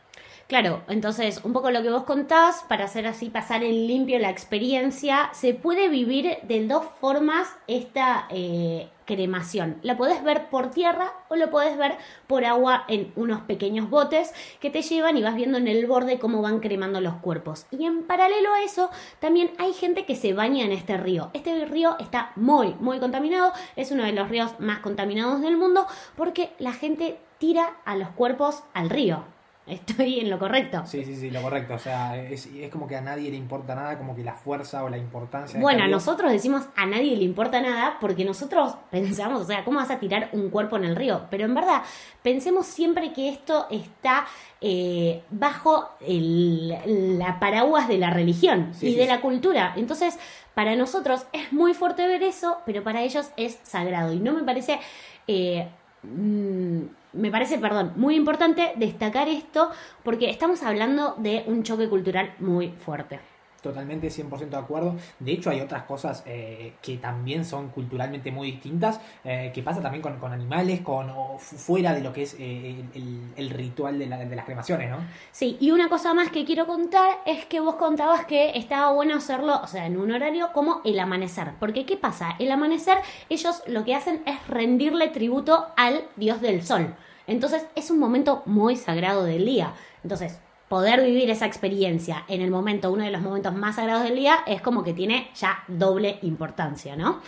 Claro, 0.50 0.83
entonces 0.88 1.43
un 1.45 1.52
poco 1.52 1.71
lo 1.71 1.81
que 1.81 1.90
vos 1.90 2.02
contás, 2.02 2.64
para 2.69 2.87
hacer 2.87 3.07
así 3.07 3.31
pasar 3.31 3.62
en 3.62 3.87
limpio 3.87 4.19
la 4.19 4.31
experiencia, 4.31 5.31
se 5.33 5.55
puede 5.55 5.88
vivir 5.88 6.38
de 6.43 6.67
dos 6.67 6.87
formas 7.00 7.47
esta 7.69 8.26
eh, 8.31 8.88
cremación. 9.05 9.76
La 9.83 9.97
podés 9.97 10.25
ver 10.25 10.50
por 10.50 10.73
tierra 10.73 11.12
o 11.29 11.37
lo 11.37 11.50
podés 11.50 11.79
ver 11.79 11.99
por 12.26 12.45
agua 12.45 12.85
en 12.88 13.12
unos 13.14 13.43
pequeños 13.43 13.90
botes 13.90 14.35
que 14.59 14.71
te 14.71 14.83
llevan 14.83 15.17
y 15.17 15.23
vas 15.23 15.37
viendo 15.37 15.57
en 15.57 15.69
el 15.69 15.87
borde 15.87 16.19
cómo 16.19 16.43
van 16.43 16.59
cremando 16.59 17.00
los 17.00 17.14
cuerpos. 17.14 17.67
Y 17.71 17.87
en 17.87 18.02
paralelo 18.02 18.52
a 18.52 18.64
eso, 18.64 18.90
también 19.21 19.52
hay 19.59 19.73
gente 19.73 20.05
que 20.05 20.17
se 20.17 20.33
baña 20.33 20.64
en 20.64 20.73
este 20.73 20.97
río. 20.97 21.31
Este 21.33 21.64
río 21.64 21.97
está 22.00 22.33
muy, 22.35 22.75
muy 22.81 22.99
contaminado, 22.99 23.52
es 23.76 23.93
uno 23.93 24.02
de 24.02 24.12
los 24.14 24.29
ríos 24.29 24.59
más 24.59 24.81
contaminados 24.81 25.43
del 25.43 25.57
mundo 25.57 25.87
porque 26.17 26.55
la 26.59 26.73
gente 26.73 27.21
tira 27.38 27.76
a 27.85 27.95
los 27.95 28.09
cuerpos 28.09 28.64
al 28.75 28.90
río. 28.90 29.23
Estoy 29.67 30.19
en 30.19 30.31
lo 30.31 30.38
correcto. 30.38 30.83
Sí, 30.85 31.05
sí, 31.05 31.14
sí, 31.14 31.31
lo 31.31 31.43
correcto. 31.43 31.75
O 31.75 31.79
sea, 31.79 32.17
es, 32.17 32.47
es 32.47 32.71
como 32.71 32.88
que 32.88 32.97
a 32.97 33.00
nadie 33.00 33.31
le 33.31 33.37
importa 33.37 33.75
nada, 33.76 33.97
como 33.99 34.17
que 34.17 34.25
la 34.25 34.35
fuerza 34.35 34.83
o 34.83 34.88
la 34.88 34.99
importancia. 34.99 35.59
de 35.59 35.62
Bueno, 35.62 35.87
nosotros 35.87 36.33
decimos 36.33 36.64
a 36.75 36.87
nadie 36.87 37.17
le 37.17 37.23
importa 37.23 37.61
nada 37.61 37.99
porque 38.00 38.25
nosotros 38.25 38.75
pensamos, 38.90 39.43
o 39.43 39.45
sea, 39.45 39.64
¿cómo 39.64 39.79
vas 39.79 39.90
a 39.90 40.00
tirar 40.00 40.31
un 40.33 40.50
cuerpo 40.50 40.76
en 40.76 40.85
el 40.87 40.97
río? 40.97 41.26
Pero 41.31 41.45
en 41.45 41.55
verdad, 41.55 41.83
pensemos 42.23 42.67
siempre 42.67 43.12
que 43.12 43.29
esto 43.29 43.67
está 43.71 44.26
eh, 44.61 45.23
bajo 45.31 45.90
el- 46.00 47.19
la 47.19 47.38
paraguas 47.38 47.87
de 47.87 47.99
la 47.99 48.11
religión 48.11 48.71
Sí, 48.75 48.88
y 48.88 48.93
sí, 48.93 48.97
de 48.97 49.05
sí. 49.05 49.09
la 49.09 49.21
cultura. 49.21 49.75
Entonces, 49.76 50.19
para 50.55 50.75
nosotros 50.75 51.26
es 51.33 51.52
muy 51.52 51.75
fuerte 51.75 52.07
ver 52.09 52.23
eso, 52.25 52.59
pero 52.67 52.83
para 52.83 53.02
ellos 53.02 53.31
es 53.37 53.59
sagrado. 53.62 54.12
Y 54.12 54.19
no 54.19 54.33
me 54.33 54.43
parece... 54.43 54.81
eh, 55.29 55.69
mm, 56.02 56.81
me 57.12 57.31
parece, 57.31 57.59
perdón, 57.59 57.93
muy 57.97 58.17
importante 58.17 58.73
destacar 58.76 59.29
esto 59.29 59.71
porque 60.02 60.31
estamos 60.31 60.62
hablando 60.62 61.14
de 61.19 61.45
un 61.47 61.62
choque 61.62 61.88
cultural 61.88 62.35
muy 62.38 62.69
fuerte. 62.69 63.21
Totalmente 63.62 64.09
100% 64.11 64.57
de 64.57 64.62
acuerdo. 64.62 64.97
De 65.19 65.33
hecho, 65.33 65.50
hay 65.50 65.61
otras 65.61 65.83
cosas 65.83 66.23
eh, 66.26 66.73
que 66.81 66.97
también 66.97 67.45
son 67.45 67.69
culturalmente 67.69 68.31
muy 68.33 68.50
distintas, 68.52 69.00
eh, 69.23 69.50
que 69.55 69.62
pasa 69.62 69.83
también 69.83 70.00
con, 70.00 70.19
con 70.19 70.33
animales, 70.33 70.81
con 70.81 71.11
o 71.11 71.37
fu- 71.38 71.57
fuera 71.57 71.93
de 71.93 72.00
lo 72.00 72.11
que 72.12 72.23
es 72.23 72.37
eh, 72.38 72.83
el, 72.95 73.21
el 73.37 73.50
ritual 73.50 73.99
de, 73.99 74.07
la- 74.07 74.17
de 74.17 74.35
las 74.35 74.47
cremaciones, 74.47 74.90
¿no? 74.90 74.97
Sí, 75.31 75.59
y 75.61 75.73
una 75.73 75.90
cosa 75.90 76.14
más 76.14 76.31
que 76.31 76.47
quiero 76.47 76.67
contar 76.67 77.19
es 77.26 77.45
que 77.45 77.61
vos 77.61 77.75
contabas 77.75 78.25
que 78.25 78.57
estaba 78.59 78.93
bueno 78.93 79.14
hacerlo, 79.17 79.61
o 79.62 79.67
sea, 79.67 79.85
en 79.85 79.99
un 79.99 80.11
horario 80.11 80.52
como 80.55 80.81
el 80.85 80.99
amanecer. 80.99 81.52
Porque, 81.61 81.85
¿qué 81.85 81.99
pasa? 81.99 82.37
El 82.38 82.50
amanecer, 82.52 82.97
ellos 83.29 83.62
lo 83.67 83.85
que 83.85 83.95
hacen 83.95 84.23
es 84.25 84.47
rendirle 84.49 85.09
tributo 85.09 85.67
al 85.76 86.05
dios 86.17 86.40
del 86.40 86.62
sol. 86.62 86.95
Entonces, 87.26 87.67
es 87.75 87.90
un 87.90 87.99
momento 87.99 88.43
muy 88.47 88.76
sagrado 88.76 89.25
del 89.25 89.45
día. 89.45 89.75
Entonces, 90.02 90.38
poder 90.70 91.02
vivir 91.02 91.30
esa 91.30 91.46
experiencia 91.46 92.24
en 92.28 92.42
el 92.42 92.50
momento, 92.50 92.92
uno 92.92 93.04
de 93.04 93.12
los 93.12 93.22
momentos 93.22 93.54
más 93.54 93.76
sagrados 93.76 94.04
del 94.04 94.16
día, 94.16 94.38
es 94.46 94.62
como 94.62 94.84
que 94.84 94.94
tiene 94.94 95.30
ya 95.36 95.64
doble 95.68 96.18
importancia, 96.22 96.96
¿no? 96.96 97.20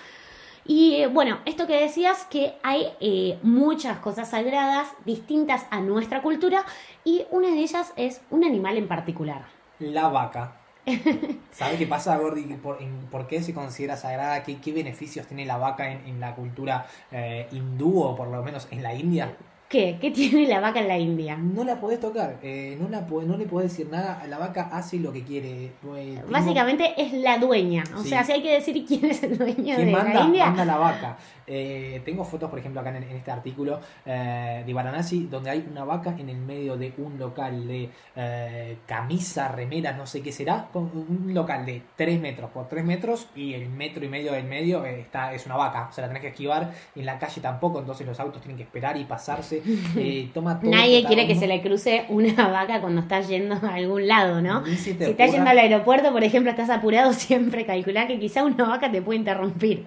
Y 0.66 0.96
eh, 0.96 1.08
bueno, 1.08 1.40
esto 1.46 1.66
que 1.66 1.80
decías, 1.80 2.26
que 2.30 2.54
hay 2.62 2.86
eh, 3.00 3.38
muchas 3.42 3.98
cosas 3.98 4.30
sagradas 4.30 4.88
distintas 5.04 5.66
a 5.70 5.80
nuestra 5.80 6.22
cultura 6.22 6.64
y 7.04 7.26
una 7.32 7.48
de 7.48 7.58
ellas 7.60 7.92
es 7.96 8.22
un 8.30 8.44
animal 8.44 8.76
en 8.78 8.88
particular. 8.88 9.46
La 9.80 10.08
vaca. 10.08 10.62
¿Sabes 11.50 11.78
qué 11.78 11.86
pasa, 11.86 12.16
Gordy? 12.18 12.44
¿Por, 12.56 12.80
en- 12.82 13.08
por 13.10 13.26
qué 13.26 13.42
se 13.42 13.54
considera 13.54 13.96
sagrada? 13.96 14.42
¿Qué, 14.42 14.60
qué 14.60 14.72
beneficios 14.72 15.26
tiene 15.26 15.44
la 15.46 15.58
vaca 15.58 15.90
en, 15.92 16.06
en 16.06 16.20
la 16.20 16.34
cultura 16.34 16.86
eh, 17.10 17.48
hindú 17.52 18.00
o 18.02 18.16
por 18.16 18.28
lo 18.28 18.42
menos 18.42 18.68
en 18.70 18.82
la 18.82 18.94
India? 18.94 19.36
¿Qué? 19.72 19.96
¿Qué 19.98 20.10
tiene 20.10 20.46
la 20.46 20.60
vaca 20.60 20.80
en 20.80 20.88
la 20.88 20.98
India? 20.98 21.34
No 21.38 21.64
la 21.64 21.80
podés 21.80 21.98
tocar, 21.98 22.36
eh, 22.42 22.76
no, 22.78 22.90
la 22.90 23.00
no 23.00 23.36
le 23.38 23.46
podés 23.46 23.70
decir 23.70 23.88
nada. 23.90 24.22
La 24.28 24.36
vaca 24.36 24.68
hace 24.70 24.98
lo 24.98 25.10
que 25.14 25.24
quiere. 25.24 25.64
Eh, 25.64 25.72
tengo- 25.82 26.30
Básicamente 26.30 26.92
es 26.98 27.14
la 27.14 27.38
dueña. 27.38 27.82
O 27.96 28.02
Sí. 28.02 28.10
sea, 28.10 28.22
si 28.22 28.32
hay 28.32 28.42
que 28.42 28.52
decir 28.52 28.84
quién 28.86 29.06
es 29.06 29.22
el 29.22 29.38
dueño 29.38 29.74
¿Quién 29.76 29.86
de 29.86 29.92
manda? 29.92 30.12
la 30.12 30.20
India. 30.26 30.46
Manda 30.48 30.64
la 30.66 30.76
vaca. 30.76 31.16
Eh, 31.46 32.02
tengo 32.04 32.22
fotos, 32.24 32.48
por 32.50 32.58
ejemplo, 32.58 32.80
acá 32.82 32.90
en, 32.90 33.02
en 33.02 33.16
este 33.16 33.30
artículo 33.30 33.80
eh, 34.06 34.62
de 34.64 34.72
Varanasi, 34.74 35.26
donde 35.26 35.50
hay 35.50 35.66
una 35.70 35.84
vaca 35.84 36.14
en 36.18 36.28
el 36.28 36.36
medio 36.36 36.76
de 36.76 36.92
un 36.98 37.18
local 37.18 37.66
de 37.66 37.88
eh, 38.14 38.76
camisa, 38.86 39.48
remeras, 39.48 39.96
no 39.96 40.06
sé 40.06 40.22
qué 40.22 40.32
será, 40.32 40.68
con 40.72 40.84
un 40.94 41.32
local 41.34 41.64
de 41.66 41.82
3 41.96 42.20
metros 42.20 42.50
por 42.50 42.68
3 42.68 42.84
metros 42.84 43.26
y 43.34 43.54
el 43.54 43.68
metro 43.70 44.04
y 44.04 44.08
medio 44.08 44.32
del 44.32 44.44
medio 44.44 44.84
eh, 44.84 45.00
está 45.00 45.32
es 45.32 45.46
una 45.46 45.56
vaca. 45.56 45.88
O 45.88 45.92
sea, 45.92 46.02
la 46.02 46.08
tenés 46.08 46.20
que 46.22 46.28
esquivar. 46.28 46.70
En 46.94 47.06
la 47.06 47.18
calle 47.18 47.40
tampoco, 47.40 47.80
entonces 47.80 48.06
los 48.06 48.20
autos 48.20 48.40
tienen 48.42 48.56
que 48.58 48.62
esperar 48.64 48.96
y 48.98 49.04
pasarse. 49.04 49.61
Eh, 49.96 50.30
toma 50.32 50.58
todo 50.60 50.70
Nadie 50.70 51.04
quiere 51.04 51.26
que 51.26 51.34
se 51.34 51.46
le 51.46 51.60
cruce 51.62 52.06
una 52.08 52.48
vaca 52.48 52.80
cuando 52.80 53.02
está 53.02 53.20
yendo 53.20 53.54
a 53.54 53.74
algún 53.74 54.06
lado, 54.06 54.40
¿no? 54.40 54.64
Si 54.66 54.90
estás 54.90 55.32
yendo 55.32 55.50
al 55.50 55.58
aeropuerto, 55.58 56.12
por 56.12 56.24
ejemplo, 56.24 56.50
estás 56.50 56.70
apurado, 56.70 57.12
siempre 57.12 57.66
calcular 57.66 58.06
que 58.06 58.18
quizá 58.18 58.44
una 58.44 58.64
vaca 58.64 58.90
te 58.90 59.02
puede 59.02 59.18
interrumpir. 59.18 59.86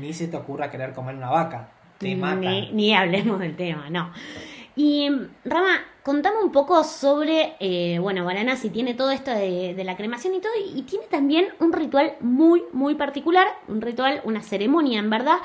Ni 0.00 0.12
se 0.12 0.28
te 0.28 0.36
ocurra 0.36 0.70
querer 0.70 0.92
comer 0.92 1.16
una 1.16 1.30
vaca. 1.30 1.70
Te 1.98 2.16
matan. 2.16 2.40
Ni, 2.40 2.72
ni 2.72 2.94
hablemos 2.94 3.38
del 3.40 3.56
tema, 3.56 3.90
no. 3.90 4.12
Y 4.74 5.10
Rama, 5.44 5.80
contame 6.02 6.38
un 6.42 6.52
poco 6.52 6.84
sobre, 6.84 7.54
eh, 7.60 7.98
bueno, 7.98 8.24
Varanasi 8.24 8.70
tiene 8.70 8.94
todo 8.94 9.10
esto 9.10 9.30
de, 9.30 9.74
de 9.74 9.84
la 9.84 9.96
cremación 9.96 10.34
y 10.34 10.40
todo, 10.40 10.52
y 10.74 10.82
tiene 10.82 11.04
también 11.06 11.48
un 11.58 11.72
ritual 11.72 12.14
muy, 12.20 12.62
muy 12.72 12.94
particular, 12.94 13.46
un 13.68 13.82
ritual, 13.82 14.22
una 14.24 14.42
ceremonia, 14.42 15.00
en 15.00 15.10
verdad, 15.10 15.38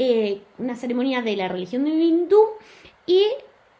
eh, 0.00 0.42
una 0.58 0.76
ceremonia 0.76 1.22
de 1.22 1.34
la 1.34 1.48
religión 1.48 1.84
hindú, 1.88 2.40
y 3.08 3.24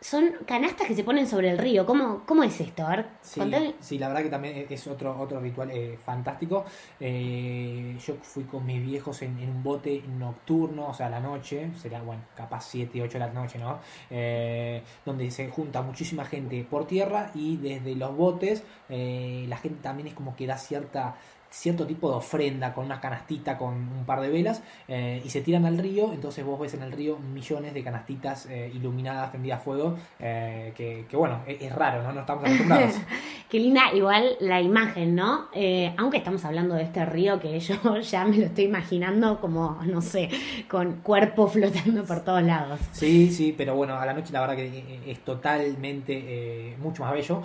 son 0.01 0.31
canastas 0.47 0.87
que 0.87 0.95
se 0.95 1.03
ponen 1.03 1.27
sobre 1.27 1.51
el 1.51 1.59
río. 1.59 1.85
¿Cómo, 1.85 2.23
cómo 2.25 2.45
es 2.45 2.61
esto? 2.61 2.87
A 2.87 2.91
ver, 2.91 3.07
Sí, 3.21 3.41
contame. 3.41 3.75
sí, 3.81 3.99
la 3.99 4.07
verdad 4.09 4.23
que 4.23 4.29
también 4.31 4.67
es 4.71 4.87
otro, 4.87 5.19
otro 5.21 5.41
ritual 5.41 5.71
eh, 5.73 5.99
fantástico. 5.99 6.65
Eh, 7.01 7.97
yo 8.07 8.15
fui 8.23 8.45
con 8.45 8.65
mis 8.65 8.81
viejos 8.81 9.23
en, 9.23 9.37
en 9.41 9.51
un 9.51 9.63
bote 9.63 10.03
nocturno, 10.07 10.89
o 10.91 10.95
sea, 10.95 11.07
a 11.07 11.11
la 11.11 11.21
noche, 11.21 11.71
será, 11.77 12.01
bueno, 12.03 12.23
capaz 12.37 12.61
7, 12.69 13.03
8 13.03 13.19
de 13.19 13.27
la 13.27 13.33
noche, 13.33 13.59
¿no? 13.59 13.81
Eh, 14.11 14.83
donde 15.05 15.31
se 15.33 15.49
junta 15.49 15.83
muchísima 15.83 16.25
gente 16.25 16.65
por 16.71 16.87
tierra 16.87 17.33
y 17.35 17.57
desde 17.57 17.97
los 17.97 18.17
botes 18.17 18.63
eh, 18.89 19.47
la 19.49 19.57
gente 19.57 19.81
también 19.83 20.09
es 20.09 20.15
como 20.15 20.37
que 20.37 20.47
da 20.47 20.59
cierta 20.59 21.17
cierto 21.51 21.87
tipo 21.87 22.11
de 22.11 22.17
ofrenda 22.17 22.75
con 22.75 22.85
una 22.85 23.01
canastita 23.01 23.57
con 23.57 23.75
un 23.75 24.05
par 24.05 24.21
de 24.21 24.29
velas 24.29 24.63
eh, 24.87 25.23
y 25.25 25.31
se 25.31 25.41
tiran 25.41 25.65
al 25.65 25.79
río 25.79 26.13
entonces 26.13 26.45
vos 26.45 26.61
ves 26.61 26.75
en 26.75 26.83
el 26.83 26.93
río 26.93 27.19
millones 27.19 27.75
de 27.75 27.83
canastitas 27.83 28.47
eh, 28.47 28.71
iluminadas 28.75 29.31
prendidas 29.31 29.61
a 29.61 29.63
fuego 29.63 29.97
eh, 30.19 30.73
que, 30.77 31.07
que 31.09 31.17
bueno 31.17 31.41
es, 31.47 31.61
es 31.63 31.73
raro 31.75 32.03
no 32.03 32.13
no 32.13 32.21
estamos 32.21 32.45
acostumbrados 32.45 32.95
Qué 33.49 33.59
linda, 33.59 33.95
igual 33.95 34.37
la 34.41 34.61
imagen, 34.61 35.15
¿no? 35.15 35.49
Aunque 35.97 36.19
estamos 36.19 36.45
hablando 36.45 36.75
de 36.75 36.83
este 36.83 37.07
río 37.07 37.41
que 37.41 37.59
yo 37.59 37.99
ya 38.03 38.27
me 38.27 38.37
lo 38.37 38.45
estoy 38.45 38.65
imaginando 38.65 39.41
como, 39.41 39.81
no 39.87 40.03
sé, 40.03 40.29
con 40.69 40.97
cuerpo 40.97 41.49
flotando 41.49 42.05
por 42.05 42.21
todos 42.21 42.43
lados. 42.43 42.79
Sí, 42.93 43.33
sí, 43.33 43.55
pero 43.57 43.75
bueno, 43.75 43.97
a 43.97 44.05
la 44.05 44.13
noche 44.13 44.35
la 44.35 44.43
verdad 44.43 44.55
que 44.55 45.01
es 45.07 45.21
totalmente 45.21 46.77
mucho 46.79 47.03
más 47.03 47.15
bello. 47.15 47.41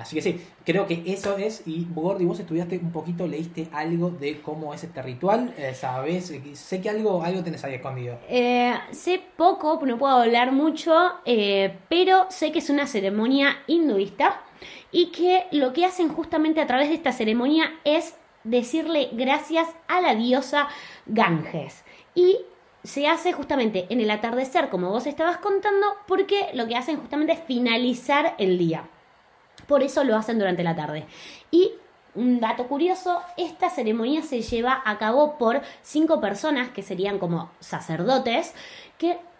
Así 0.00 0.16
que 0.16 0.22
sí, 0.22 0.40
creo 0.64 0.86
que 0.86 1.02
eso 1.06 1.36
es. 1.36 1.62
Y 1.66 1.86
Gordy, 1.94 2.24
vos 2.24 2.40
estudiaste 2.40 2.78
un 2.78 2.90
poquito, 2.90 3.17
leíste 3.26 3.68
algo 3.72 4.10
de 4.10 4.40
cómo 4.40 4.72
es 4.72 4.84
este 4.84 5.02
ritual, 5.02 5.52
eh, 5.56 5.74
¿sabes? 5.74 6.30
Eh, 6.30 6.42
Sé 6.54 6.80
que 6.80 6.90
algo, 6.90 7.22
algo 7.22 7.42
tenés 7.42 7.64
ahí 7.64 7.74
escondido. 7.74 8.18
Eh, 8.28 8.74
sé 8.90 9.20
poco, 9.36 9.80
no 9.84 9.98
puedo 9.98 10.14
hablar 10.14 10.52
mucho, 10.52 10.94
pero 11.88 12.26
sé 12.30 12.52
que 12.52 12.58
es 12.60 12.70
una 12.70 12.86
ceremonia 12.86 13.58
hinduista 13.66 14.42
y 14.90 15.06
que 15.06 15.46
lo 15.50 15.72
que 15.72 15.84
hacen 15.84 16.08
justamente 16.08 16.60
a 16.60 16.66
través 16.66 16.88
de 16.88 16.94
esta 16.94 17.12
ceremonia 17.12 17.72
es 17.84 18.16
decirle 18.44 19.10
gracias 19.12 19.68
a 19.88 20.00
la 20.00 20.14
diosa 20.14 20.68
Ganges. 21.06 21.84
Y 22.14 22.38
se 22.82 23.06
hace 23.06 23.32
justamente 23.32 23.86
en 23.90 24.00
el 24.00 24.10
atardecer, 24.10 24.68
como 24.70 24.90
vos 24.90 25.06
estabas 25.06 25.38
contando, 25.38 25.86
porque 26.06 26.48
lo 26.54 26.66
que 26.66 26.76
hacen 26.76 26.96
justamente 26.96 27.32
es 27.32 27.40
finalizar 27.40 28.34
el 28.38 28.58
día. 28.58 28.88
Por 29.66 29.82
eso 29.82 30.04
lo 30.04 30.16
hacen 30.16 30.38
durante 30.38 30.62
la 30.62 30.74
tarde. 30.76 31.06
Y 31.50 31.72
un 32.18 32.40
dato 32.40 32.66
curioso, 32.66 33.22
esta 33.36 33.70
ceremonia 33.70 34.22
se 34.22 34.42
lleva 34.42 34.82
a 34.84 34.98
cabo 34.98 35.38
por 35.38 35.62
cinco 35.82 36.20
personas 36.20 36.70
que 36.70 36.82
serían 36.82 37.18
como 37.18 37.50
sacerdotes. 37.60 38.54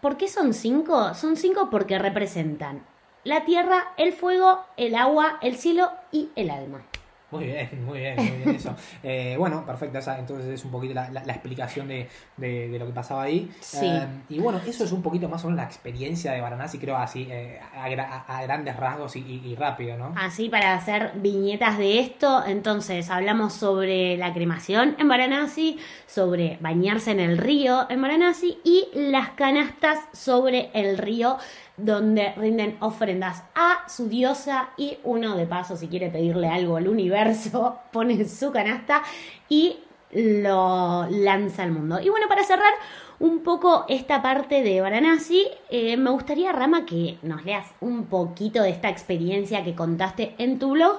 ¿Por 0.00 0.16
qué 0.16 0.28
son 0.28 0.54
cinco? 0.54 1.12
Son 1.14 1.36
cinco 1.36 1.68
porque 1.70 1.98
representan 1.98 2.84
la 3.24 3.44
tierra, 3.44 3.92
el 3.96 4.12
fuego, 4.12 4.64
el 4.76 4.94
agua, 4.94 5.38
el 5.42 5.56
cielo 5.56 5.90
y 6.12 6.30
el 6.36 6.50
alma. 6.50 6.82
Muy 7.30 7.44
bien, 7.44 7.84
muy 7.84 7.98
bien, 7.98 8.16
muy 8.16 8.36
bien 8.38 8.54
eso. 8.56 8.74
Eh, 9.02 9.36
bueno, 9.38 9.66
perfecto, 9.66 9.98
esa 9.98 10.18
entonces 10.18 10.46
es 10.48 10.64
un 10.64 10.70
poquito 10.70 10.94
la, 10.94 11.10
la- 11.10 11.22
la 11.24 11.32
explicación 11.34 11.86
de, 11.86 12.08
de- 12.38 12.68
de 12.70 12.78
lo 12.78 12.86
que 12.86 12.92
pasaba 12.94 13.24
ahí. 13.24 13.50
Sí. 13.60 13.84
Eh, 13.84 14.06
y 14.30 14.38
bueno, 14.38 14.58
eso 14.66 14.84
es 14.84 14.92
un 14.92 15.02
poquito 15.02 15.28
más 15.28 15.44
o 15.44 15.48
menos 15.48 15.58
la 15.58 15.64
experiencia 15.66 16.32
de 16.32 16.40
Varanasi, 16.40 16.78
creo 16.78 16.96
así, 16.96 17.28
eh, 17.30 17.60
a, 17.76 17.84
a- 17.84 18.38
a 18.38 18.42
grandes 18.44 18.74
rasgos 18.76 19.14
y, 19.16 19.20
y- 19.20 19.42
y 19.52 19.54
rápido, 19.56 19.98
¿no? 19.98 20.14
Así 20.16 20.48
para 20.48 20.72
hacer 20.72 21.12
viñetas 21.16 21.76
de 21.76 22.00
esto, 22.00 22.44
entonces 22.46 23.10
hablamos 23.10 23.52
sobre 23.52 24.16
la 24.16 24.32
cremación 24.32 24.96
en 24.98 25.06
Varanasi, 25.08 25.78
sobre 26.06 26.56
bañarse 26.62 27.10
en 27.10 27.20
el 27.20 27.36
río 27.36 27.86
en 27.90 28.00
Varanasi 28.00 28.56
y 28.64 28.86
las 28.94 29.28
canastas 29.32 29.98
sobre 30.14 30.70
el 30.72 30.96
río 30.96 31.36
donde 31.76 32.32
rinden 32.36 32.76
ofrendas 32.80 33.44
a 33.54 33.88
su 33.88 34.08
diosa 34.08 34.70
y 34.76 34.98
uno 35.04 35.36
de 35.36 35.46
paso 35.46 35.76
si 35.76 35.86
quiere 35.88 36.08
pedirle 36.08 36.48
algo 36.48 36.76
al 36.76 36.88
universo 36.88 37.17
pone 37.92 38.24
su 38.24 38.52
canasta 38.52 39.02
y 39.48 39.78
lo 40.12 41.06
lanza 41.10 41.62
al 41.62 41.72
mundo. 41.72 42.00
Y 42.00 42.08
bueno, 42.08 42.26
para 42.28 42.44
cerrar 42.44 42.72
un 43.20 43.42
poco 43.42 43.84
esta 43.88 44.22
parte 44.22 44.62
de 44.62 44.80
Varanasi, 44.80 45.46
eh, 45.70 45.96
me 45.96 46.10
gustaría, 46.10 46.52
Rama, 46.52 46.86
que 46.86 47.18
nos 47.22 47.44
leas 47.44 47.66
un 47.80 48.06
poquito 48.06 48.62
de 48.62 48.70
esta 48.70 48.88
experiencia 48.88 49.64
que 49.64 49.74
contaste 49.74 50.34
en 50.38 50.58
tu 50.58 50.72
blog. 50.72 50.98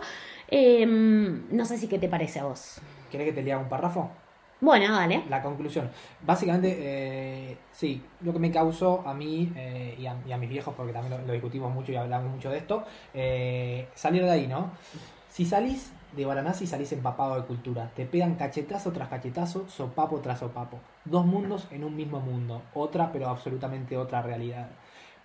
Eh, 0.49 0.85
no 0.85 1.65
sé 1.65 1.77
si 1.77 1.88
qué 1.88 1.99
te 1.99 2.09
parece 2.09 2.39
a 2.39 2.45
vos. 2.45 2.81
¿Querés 3.11 3.27
que 3.27 3.33
te 3.33 3.43
lea 3.43 3.57
un 3.57 3.69
párrafo? 3.69 4.11
Bueno, 4.61 4.93
dale. 4.93 5.23
La 5.29 5.41
conclusión. 5.41 5.89
Básicamente, 6.21 6.75
eh, 6.79 7.57
sí, 7.71 8.01
lo 8.21 8.33
que 8.33 8.39
me 8.39 8.51
causó 8.51 9.03
a 9.07 9.13
mí 9.13 9.51
eh, 9.55 9.95
y, 9.97 10.05
a, 10.05 10.17
y 10.27 10.31
a 10.33 10.38
mis 10.38 10.49
viejos, 10.49 10.73
porque 10.75 10.91
también 10.91 11.17
lo, 11.17 11.25
lo 11.25 11.33
discutimos 11.33 11.73
mucho 11.73 11.93
y 11.93 11.95
hablamos 11.95 12.29
mucho 12.31 12.49
de 12.49 12.57
esto, 12.57 12.83
eh, 13.13 13.88
salir 13.95 14.23
de 14.23 14.31
ahí, 14.31 14.47
¿no? 14.47 14.71
Si 15.29 15.45
salís 15.45 15.93
de 16.15 16.25
Varanasi, 16.25 16.67
salís 16.67 16.91
empapado 16.91 17.35
de 17.35 17.45
cultura. 17.45 17.91
Te 17.95 18.05
pegan 18.05 18.35
cachetazo 18.35 18.91
tras 18.91 19.09
cachetazo, 19.09 19.67
sopapo 19.67 20.19
tras 20.19 20.39
sopapo. 20.39 20.79
Dos 21.05 21.25
mundos 21.25 21.67
en 21.71 21.83
un 21.83 21.95
mismo 21.95 22.19
mundo. 22.19 22.61
Otra, 22.73 23.11
pero 23.11 23.29
absolutamente 23.29 23.97
otra 23.97 24.21
realidad. 24.21 24.69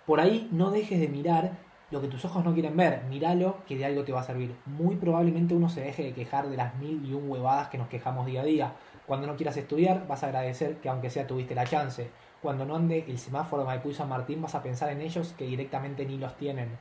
Por 0.05 0.19
ahí 0.19 0.47
no 0.51 0.71
dejes 0.71 0.99
de 0.99 1.07
mirar 1.07 1.53
lo 1.91 2.01
que 2.01 2.07
tus 2.07 2.25
ojos 2.25 2.43
no 2.43 2.53
quieren 2.53 2.77
ver. 2.77 3.03
Míralo, 3.09 3.57
que 3.67 3.77
de 3.77 3.85
algo 3.85 4.03
te 4.03 4.11
va 4.11 4.21
a 4.21 4.23
servir. 4.23 4.55
Muy 4.65 4.95
probablemente 4.95 5.53
uno 5.55 5.69
se 5.69 5.81
deje 5.81 6.03
de 6.03 6.13
quejar 6.13 6.49
de 6.49 6.57
las 6.57 6.75
mil 6.75 7.03
y 7.05 7.13
un 7.13 7.29
huevadas 7.29 7.69
que 7.69 7.77
nos 7.77 7.87
quejamos 7.87 8.25
día 8.25 8.41
a 8.41 8.45
día. 8.45 8.73
Cuando 9.07 9.27
no 9.27 9.35
quieras 9.35 9.57
estudiar, 9.57 10.07
vas 10.07 10.23
a 10.23 10.27
agradecer 10.27 10.77
que 10.77 10.89
aunque 10.89 11.09
sea 11.09 11.27
tuviste 11.27 11.55
la 11.55 11.65
chance. 11.65 12.09
Cuando 12.41 12.65
no 12.65 12.75
ande 12.75 13.05
el 13.07 13.17
semáforo 13.17 13.63
de 13.63 13.67
Maipú 13.67 13.89
y 13.89 13.93
San 13.93 14.09
Martín, 14.09 14.41
vas 14.41 14.55
a 14.55 14.61
pensar 14.61 14.89
en 14.89 15.01
ellos 15.01 15.33
que 15.37 15.45
directamente 15.45 16.05
ni 16.05 16.17
los 16.17 16.35
tienen. 16.37 16.77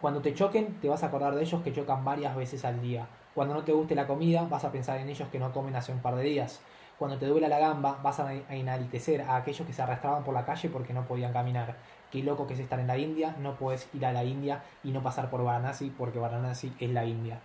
Cuando 0.00 0.20
te 0.20 0.34
choquen, 0.34 0.78
te 0.80 0.88
vas 0.88 1.02
a 1.02 1.06
acordar 1.06 1.34
de 1.34 1.42
ellos 1.42 1.62
que 1.62 1.72
chocan 1.72 2.04
varias 2.04 2.36
veces 2.36 2.64
al 2.64 2.82
día. 2.82 3.08
Cuando 3.36 3.52
no 3.52 3.64
te 3.64 3.72
guste 3.72 3.94
la 3.94 4.06
comida, 4.06 4.46
vas 4.48 4.64
a 4.64 4.72
pensar 4.72 4.98
en 4.98 5.10
ellos 5.10 5.28
que 5.28 5.38
no 5.38 5.52
comen 5.52 5.76
hace 5.76 5.92
un 5.92 5.98
par 5.98 6.16
de 6.16 6.22
días. 6.22 6.62
Cuando 6.98 7.18
te 7.18 7.26
duela 7.26 7.48
la 7.48 7.58
gamba, 7.58 8.00
vas 8.02 8.18
a 8.18 8.32
enaltecer 8.32 9.20
a 9.20 9.36
aquellos 9.36 9.66
que 9.66 9.74
se 9.74 9.82
arrastraban 9.82 10.24
por 10.24 10.32
la 10.32 10.46
calle 10.46 10.70
porque 10.70 10.94
no 10.94 11.04
podían 11.04 11.34
caminar. 11.34 11.76
Qué 12.10 12.22
loco 12.22 12.46
que 12.46 12.54
es 12.54 12.60
estar 12.60 12.80
en 12.80 12.86
la 12.86 12.96
India, 12.96 13.36
no 13.38 13.56
puedes 13.56 13.90
ir 13.92 14.06
a 14.06 14.12
la 14.14 14.24
India 14.24 14.62
y 14.82 14.90
no 14.90 15.02
pasar 15.02 15.28
por 15.28 15.44
Varanasi 15.44 15.90
porque 15.90 16.18
Varanasi 16.18 16.72
es 16.80 16.88
la 16.88 17.04
India. 17.04 17.38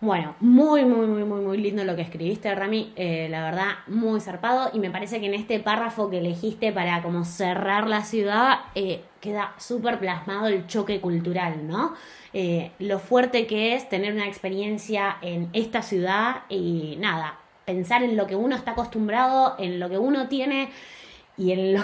Bueno, 0.00 0.34
muy, 0.40 0.84
muy, 0.84 1.06
muy, 1.06 1.24
muy, 1.24 1.40
muy 1.40 1.56
lindo 1.56 1.82
lo 1.84 1.96
que 1.96 2.02
escribiste, 2.02 2.54
Rami. 2.54 2.92
Eh, 2.96 3.28
la 3.30 3.42
verdad, 3.42 3.68
muy 3.86 4.20
zarpado. 4.20 4.70
Y 4.74 4.78
me 4.78 4.90
parece 4.90 5.20
que 5.20 5.26
en 5.26 5.34
este 5.34 5.60
párrafo 5.60 6.10
que 6.10 6.18
elegiste 6.18 6.72
para 6.72 7.02
como 7.02 7.24
cerrar 7.24 7.86
la 7.86 8.02
ciudad, 8.04 8.58
eh, 8.74 9.02
queda 9.20 9.54
súper 9.58 9.98
plasmado 9.98 10.48
el 10.48 10.66
choque 10.66 11.00
cultural, 11.00 11.66
¿no? 11.66 11.94
Eh, 12.34 12.72
lo 12.80 12.98
fuerte 12.98 13.46
que 13.46 13.74
es 13.74 13.88
tener 13.88 14.12
una 14.12 14.26
experiencia 14.26 15.16
en 15.22 15.48
esta 15.52 15.80
ciudad 15.80 16.42
y 16.48 16.96
nada, 16.98 17.38
pensar 17.64 18.02
en 18.02 18.16
lo 18.16 18.26
que 18.26 18.36
uno 18.36 18.56
está 18.56 18.72
acostumbrado, 18.72 19.54
en 19.58 19.80
lo 19.80 19.88
que 19.88 19.98
uno 19.98 20.28
tiene 20.28 20.68
y 21.36 21.52
en 21.52 21.74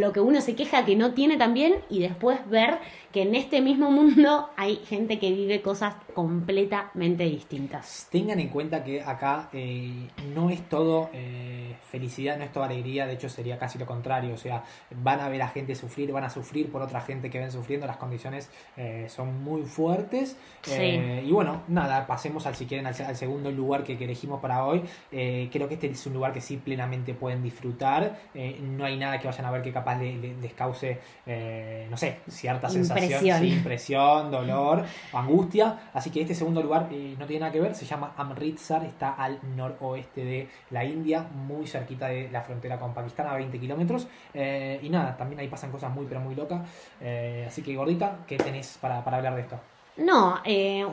lo, 0.00 0.12
que 0.12 0.20
uno 0.20 0.40
se 0.40 0.54
queja 0.54 0.84
que 0.84 0.96
no 0.96 1.12
tiene 1.12 1.36
también 1.36 1.76
y 1.88 2.00
después 2.00 2.38
ver 2.48 2.78
que 3.12 3.22
en 3.22 3.34
este 3.34 3.60
mismo 3.60 3.90
mundo 3.90 4.50
hay 4.56 4.76
gente 4.76 5.18
que 5.18 5.32
vive 5.32 5.60
cosas 5.62 5.94
completamente 6.14 7.24
distintas. 7.24 8.06
Tengan 8.10 8.38
en 8.38 8.48
cuenta 8.48 8.84
que 8.84 9.02
acá 9.02 9.48
eh, 9.52 10.08
no 10.32 10.50
es 10.50 10.68
todo 10.68 11.10
eh, 11.12 11.74
felicidad, 11.90 12.38
no 12.38 12.44
es 12.44 12.52
toda 12.52 12.66
alegría, 12.66 13.06
de 13.06 13.14
hecho 13.14 13.28
sería 13.28 13.58
casi 13.58 13.78
lo 13.78 13.86
contrario, 13.86 14.34
o 14.34 14.36
sea, 14.36 14.62
van 15.02 15.20
a 15.20 15.28
ver 15.28 15.42
a 15.42 15.48
gente 15.48 15.74
sufrir, 15.74 16.12
van 16.12 16.24
a 16.24 16.30
sufrir 16.30 16.70
por 16.70 16.82
otra 16.82 17.00
gente 17.00 17.30
que 17.30 17.40
ven 17.40 17.50
sufriendo, 17.50 17.86
las 17.86 17.96
condiciones 17.96 18.48
eh, 18.76 19.06
son 19.08 19.42
muy 19.42 19.62
fuertes. 19.62 20.36
y 20.66 21.30
bueno, 21.32 21.62
nada, 21.68 22.06
pasemos 22.06 22.46
al 22.46 22.54
si 22.54 22.66
quieren 22.66 22.86
al, 22.86 22.94
segundo 23.16 23.50
lugar 23.50 23.82
que, 23.82 24.00
elegimos 24.00 24.40
para 24.40 24.64
hoy. 24.64 24.82
creo 25.10 25.68
que 25.68 25.74
este 25.74 25.88
es 25.88 26.06
un 26.06 26.14
lugar 26.14 26.32
que 26.32 26.40
sí 26.40 26.56
plenamente 26.56 27.12
pueden 27.12 27.42
disfrutar, 27.42 28.18
no 28.62 28.84
hay 28.84 28.96
nada 28.96 29.18
que 29.18 29.26
vayan 29.26 29.44
a 29.44 29.50
ver 29.50 29.62
que 29.62 29.72
capaz 29.72 29.98
les 29.98 30.52
cause, 30.54 30.98
no 31.90 31.96
sé, 31.96 32.18
cierta 32.28 32.68
sensación 32.68 32.99
impresión, 33.04 33.44
impresión 33.44 34.30
dolor, 34.30 34.84
angustia. 35.12 35.90
Así 35.92 36.10
que 36.10 36.22
este 36.22 36.34
segundo 36.34 36.62
lugar 36.62 36.88
eh, 36.90 37.14
no 37.18 37.26
tiene 37.26 37.40
nada 37.40 37.52
que 37.52 37.60
ver, 37.60 37.74
se 37.74 37.84
llama 37.84 38.12
Amritsar, 38.16 38.84
está 38.84 39.12
al 39.12 39.38
noroeste 39.56 40.24
de 40.24 40.48
la 40.70 40.84
India, 40.84 41.26
muy 41.32 41.66
cerquita 41.66 42.08
de 42.08 42.30
la 42.30 42.42
frontera 42.42 42.78
con 42.78 42.94
Pakistán, 42.94 43.26
a 43.26 43.34
20 43.34 43.58
kilómetros. 43.58 44.06
Eh, 44.34 44.80
y 44.82 44.88
nada, 44.88 45.16
también 45.16 45.40
ahí 45.40 45.48
pasan 45.48 45.70
cosas 45.70 45.92
muy, 45.92 46.06
pero 46.06 46.20
muy 46.20 46.34
locas. 46.34 46.62
Eh, 47.00 47.44
así 47.46 47.62
que, 47.62 47.74
gordita, 47.74 48.18
¿qué 48.26 48.36
tenés 48.36 48.78
para, 48.80 49.04
para 49.04 49.18
hablar 49.18 49.34
de 49.34 49.42
esto? 49.42 49.60
No, 49.96 50.40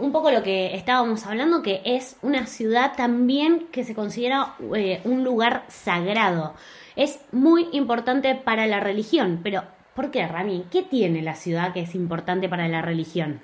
un 0.01 0.11
poco 0.11 0.31
lo 0.31 0.43
que 0.43 0.75
estábamos 0.75 1.25
hablando, 1.25 1.61
que 1.61 1.81
es 1.85 2.17
una 2.23 2.45
ciudad 2.45 2.93
también 2.97 3.67
que 3.71 3.85
se 3.85 3.95
considera 3.95 4.55
un 4.59 5.23
lugar 5.23 5.63
sagrado. 5.69 6.55
Es 6.97 7.19
muy 7.31 7.67
importante 7.71 8.35
para 8.35 8.67
la 8.67 8.79
religión, 8.79 9.39
pero 9.43 9.63
¿Por 9.97 10.11
qué, 10.11 10.27
Rami? 10.27 10.67
¿Qué 10.69 10.83
tiene 10.83 11.23
la 11.23 11.33
ciudad 11.33 11.73
que 11.73 11.79
es 11.79 11.95
importante 11.95 12.47
para 12.47 12.67
la 12.67 12.83
religión? 12.83 13.41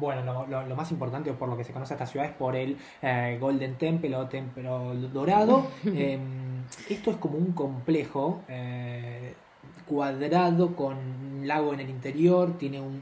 Bueno, 0.00 0.46
lo, 0.48 0.74
más 0.74 0.90
importante 0.90 1.32
por 1.32 1.48
lo 1.48 1.56
que 1.56 1.62
se 1.62 1.72
conoce 1.72 1.94
esta 1.94 2.06
ciudad 2.06 2.26
es 2.26 2.32
por 2.32 2.56
el 2.56 2.76
eh, 3.02 3.38
Golden 3.40 3.76
Temple 3.76 4.16
o 4.16 4.26
Templo 4.26 4.96
Dorado. 4.96 5.68
Em, 5.84 6.64
esto 6.90 7.12
es 7.12 7.16
como 7.18 7.38
un 7.38 7.52
complejo 7.52 8.42
eh, 8.48 9.34
cuadrado 9.86 10.74
con 10.74 10.96
un 10.98 11.46
lago 11.46 11.72
en 11.72 11.78
el 11.78 11.90
interior, 11.90 12.58
tiene 12.58 12.80
un, 12.80 13.00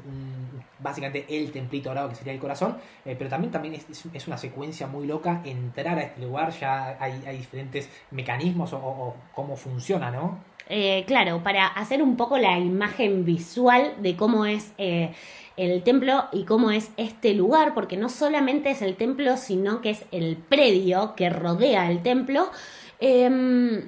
básicamente 0.78 1.24
el 1.26 1.50
templito 1.52 1.88
dorado 1.88 2.10
que 2.10 2.16
sería 2.16 2.34
el 2.34 2.38
corazón, 2.38 2.76
eh, 3.06 3.16
pero 3.16 3.30
también, 3.30 3.50
también 3.50 3.74
es, 3.74 4.26
una 4.26 4.36
secuencia 4.36 4.86
muy 4.86 5.06
loca 5.06 5.40
entrar 5.46 5.98
a 5.98 6.02
este 6.02 6.20
lugar, 6.20 6.50
ya 6.50 6.98
hay, 7.00 7.18
diferentes 7.34 7.88
mecanismos 8.10 8.74
o, 8.74 8.78
o 8.78 9.16
cómo 9.34 9.56
funciona, 9.56 10.10
¿no? 10.10 10.49
Eh, 10.72 11.02
claro, 11.04 11.42
para 11.42 11.66
hacer 11.66 12.00
un 12.00 12.16
poco 12.16 12.38
la 12.38 12.56
imagen 12.56 13.24
visual 13.24 13.94
de 13.98 14.14
cómo 14.14 14.46
es 14.46 14.72
eh, 14.78 15.12
el 15.56 15.82
templo 15.82 16.28
y 16.30 16.44
cómo 16.44 16.70
es 16.70 16.92
este 16.96 17.34
lugar, 17.34 17.74
porque 17.74 17.96
no 17.96 18.08
solamente 18.08 18.70
es 18.70 18.80
el 18.80 18.94
templo, 18.94 19.36
sino 19.36 19.80
que 19.80 19.90
es 19.90 20.04
el 20.12 20.36
predio 20.36 21.14
que 21.16 21.28
rodea 21.28 21.90
el 21.90 22.04
templo. 22.04 22.52
Em, 23.00 23.82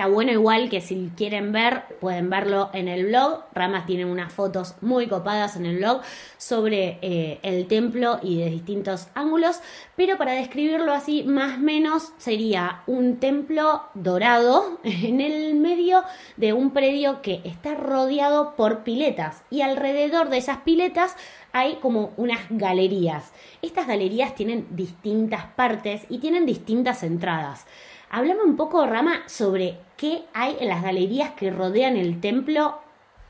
Está 0.00 0.08
bueno 0.10 0.32
igual 0.32 0.70
que 0.70 0.80
si 0.80 1.10
quieren 1.14 1.52
ver, 1.52 1.82
pueden 2.00 2.30
verlo 2.30 2.70
en 2.72 2.88
el 2.88 3.08
blog. 3.08 3.42
Ramas 3.52 3.84
tiene 3.84 4.06
unas 4.06 4.32
fotos 4.32 4.74
muy 4.80 5.08
copadas 5.08 5.56
en 5.56 5.66
el 5.66 5.76
blog 5.76 6.00
sobre 6.38 6.98
eh, 7.02 7.38
el 7.42 7.66
templo 7.66 8.18
y 8.22 8.38
de 8.38 8.48
distintos 8.48 9.08
ángulos. 9.14 9.60
Pero 9.96 10.16
para 10.16 10.32
describirlo 10.32 10.94
así, 10.94 11.22
más 11.24 11.58
o 11.58 11.60
menos 11.60 12.14
sería 12.16 12.80
un 12.86 13.18
templo 13.18 13.82
dorado 13.92 14.80
en 14.84 15.20
el 15.20 15.54
medio 15.56 16.02
de 16.38 16.54
un 16.54 16.70
predio 16.70 17.20
que 17.20 17.42
está 17.44 17.74
rodeado 17.74 18.56
por 18.56 18.84
piletas. 18.84 19.42
Y 19.50 19.60
alrededor 19.60 20.30
de 20.30 20.38
esas 20.38 20.62
piletas 20.62 21.14
hay 21.52 21.74
como 21.74 22.14
unas 22.16 22.40
galerías. 22.48 23.32
Estas 23.60 23.86
galerías 23.86 24.34
tienen 24.34 24.66
distintas 24.70 25.44
partes 25.56 26.06
y 26.08 26.20
tienen 26.20 26.46
distintas 26.46 27.02
entradas. 27.02 27.66
Háblame 28.10 28.42
un 28.42 28.56
poco, 28.56 28.84
Rama, 28.86 29.22
sobre 29.28 29.78
qué 29.96 30.24
hay 30.34 30.56
en 30.58 30.68
las 30.68 30.82
galerías 30.82 31.30
que 31.30 31.52
rodean 31.52 31.96
el 31.96 32.20
templo 32.20 32.80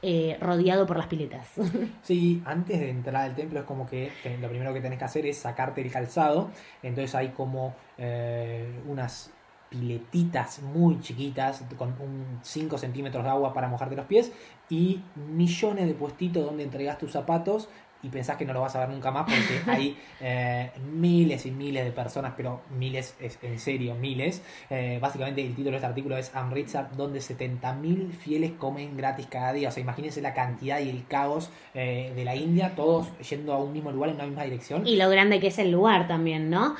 eh, 0.00 0.38
rodeado 0.40 0.86
por 0.86 0.96
las 0.96 1.06
piletas. 1.06 1.46
Sí, 2.02 2.42
antes 2.46 2.80
de 2.80 2.88
entrar 2.88 3.16
al 3.16 3.34
templo 3.34 3.60
es 3.60 3.66
como 3.66 3.86
que 3.86 4.10
lo 4.40 4.48
primero 4.48 4.72
que 4.72 4.80
tenés 4.80 4.98
que 4.98 5.04
hacer 5.04 5.26
es 5.26 5.36
sacarte 5.36 5.82
el 5.82 5.92
calzado. 5.92 6.50
Entonces 6.82 7.14
hay 7.14 7.28
como 7.28 7.74
eh, 7.98 8.80
unas 8.86 9.30
piletitas 9.68 10.62
muy 10.62 10.98
chiquitas 11.00 11.62
con 11.76 11.90
un 12.00 12.40
5 12.42 12.78
centímetros 12.78 13.22
de 13.22 13.30
agua 13.30 13.52
para 13.52 13.68
mojarte 13.68 13.94
los 13.94 14.06
pies 14.06 14.32
y 14.70 15.02
millones 15.14 15.86
de 15.86 15.94
puestitos 15.94 16.44
donde 16.44 16.64
entregas 16.64 16.98
tus 16.98 17.12
zapatos 17.12 17.68
y 18.02 18.08
pensás 18.08 18.36
que 18.36 18.44
no 18.44 18.52
lo 18.52 18.60
vas 18.60 18.74
a 18.76 18.80
ver 18.80 18.88
nunca 18.88 19.10
más 19.10 19.24
porque 19.24 19.60
hay 19.70 19.96
eh, 20.20 20.70
miles 20.92 21.46
y 21.46 21.50
miles 21.50 21.84
de 21.84 21.92
personas, 21.92 22.34
pero 22.36 22.62
miles, 22.76 23.14
es, 23.20 23.38
en 23.42 23.58
serio, 23.58 23.94
miles. 23.94 24.42
Eh, 24.70 24.98
básicamente 25.00 25.42
el 25.42 25.54
título 25.54 25.72
de 25.72 25.76
este 25.76 25.86
artículo 25.86 26.16
es 26.16 26.34
Amritsar, 26.34 26.96
donde 26.96 27.20
70.000 27.20 28.10
fieles 28.12 28.52
comen 28.52 28.96
gratis 28.96 29.26
cada 29.28 29.52
día. 29.52 29.68
O 29.68 29.72
sea, 29.72 29.82
imagínense 29.82 30.20
la 30.20 30.34
cantidad 30.34 30.80
y 30.80 30.88
el 30.88 31.06
caos 31.06 31.50
eh, 31.74 32.12
de 32.14 32.24
la 32.24 32.36
India, 32.36 32.72
todos 32.74 33.06
yendo 33.18 33.52
a 33.52 33.58
un 33.58 33.72
mismo 33.72 33.92
lugar 33.92 34.10
en 34.10 34.16
una 34.16 34.26
misma 34.26 34.44
dirección. 34.44 34.86
Y 34.86 34.96
lo 34.96 35.08
grande 35.10 35.40
que 35.40 35.48
es 35.48 35.58
el 35.58 35.70
lugar 35.70 36.08
también, 36.08 36.50
¿no? 36.50 36.76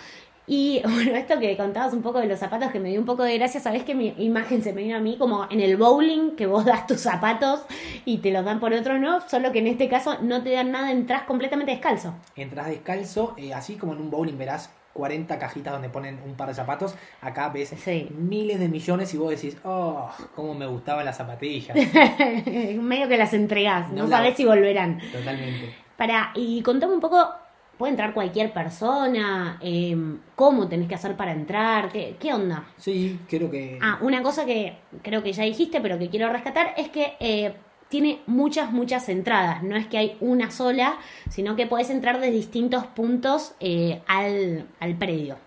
Y 0.51 0.83
bueno, 0.85 1.15
esto 1.15 1.39
que 1.39 1.57
contabas 1.57 1.93
un 1.93 2.03
poco 2.03 2.19
de 2.19 2.27
los 2.27 2.41
zapatos, 2.41 2.73
que 2.73 2.81
me 2.81 2.89
dio 2.89 2.99
un 2.99 3.07
poco 3.07 3.23
de 3.23 3.39
gracia, 3.39 3.61
sabes 3.61 3.85
que 3.85 3.95
mi 3.95 4.13
imagen 4.19 4.65
se 4.65 4.73
me 4.73 4.83
vino 4.83 4.97
a 4.97 5.01
mí 5.01 5.17
como 5.17 5.47
en 5.49 5.61
el 5.61 5.77
bowling, 5.77 6.35
que 6.35 6.47
vos 6.47 6.65
das 6.67 6.89
tus 6.89 7.01
zapatos 7.01 7.61
y 8.05 8.19
te 8.19 8.33
los 8.33 8.45
dan 8.45 8.59
por 8.59 8.73
otro, 8.73 8.99
¿no? 8.99 9.21
Solo 9.29 9.53
que 9.53 9.61
en 9.61 9.69
este 9.69 9.89
caso 9.89 10.19
no 10.21 10.43
te 10.43 10.51
dan 10.51 10.73
nada, 10.73 10.91
entras 10.91 11.23
completamente 11.23 11.71
descalzo. 11.71 12.15
Entras 12.35 12.67
descalzo, 12.67 13.35
eh, 13.39 13.55
así 13.55 13.77
como 13.77 13.93
en 13.93 14.01
un 14.01 14.11
bowling 14.11 14.37
verás 14.37 14.71
40 14.95 15.39
cajitas 15.39 15.73
donde 15.73 15.89
ponen 15.89 16.19
un 16.27 16.35
par 16.35 16.49
de 16.49 16.55
zapatos. 16.55 16.97
Acá 17.21 17.51
ves 17.51 17.73
miles 18.11 18.59
de 18.59 18.69
millones 18.69 19.15
y 19.15 19.19
vos 19.19 19.31
decís, 19.31 19.57
oh, 19.63 20.11
cómo 20.35 20.55
me 20.55 20.67
gustaban 20.67 21.05
las 21.05 21.17
zapatillas. 21.17 21.77
Medio 22.47 23.07
que 23.09 23.17
las 23.17 23.33
entregás, 23.35 23.93
no, 23.93 24.09
sabes 24.09 24.37
si 24.37 24.45
volverán. 24.45 25.01
Totalmente. 25.13 25.77
Para, 25.97 26.33
y 26.35 26.61
contame 26.63 26.95
un 26.95 27.01
poco 27.01 27.29
¿Puede 27.81 27.93
entrar 27.93 28.13
cualquier 28.13 28.53
persona? 28.53 29.59
Em, 29.63 30.19
¿Cómo 30.37 30.69
tenés 30.69 30.87
que 30.87 30.97
hacer 30.97 31.17
para 31.17 31.33
entrar? 31.33 31.91
¿Qué, 31.91 32.15
¿Qué, 32.21 32.35
onda? 32.35 32.67
Sí, 32.77 33.19
creo 33.27 33.51
que... 33.51 33.79
Ah, 33.81 33.99
una 34.03 34.23
cosa 34.23 34.45
que 34.45 34.77
creo 35.01 35.23
que 35.23 35.33
ya 35.33 35.45
dijiste, 35.45 35.81
pero 35.81 35.99
que 35.99 36.11
quiero 36.11 36.31
rescatar, 36.31 36.75
es 36.77 36.91
que 36.91 37.15
eh, 37.21 37.55
tiene 37.89 38.21
muchas, 38.27 38.71
muchas 38.71 39.09
entradas. 39.09 39.63
No 39.63 39.77
es 39.77 39.87
que 39.87 39.97
hay 39.97 40.19
una 40.21 40.51
sola, 40.51 40.99
sino 41.31 41.57
que 41.57 41.67
puedes 41.67 41.89
entrar 41.89 42.21
de 42.21 42.31
distintos 42.31 42.85
puntos 42.85 43.55
eh, 43.61 44.03
al, 44.07 44.67
al 44.79 44.99
predio 44.99 45.39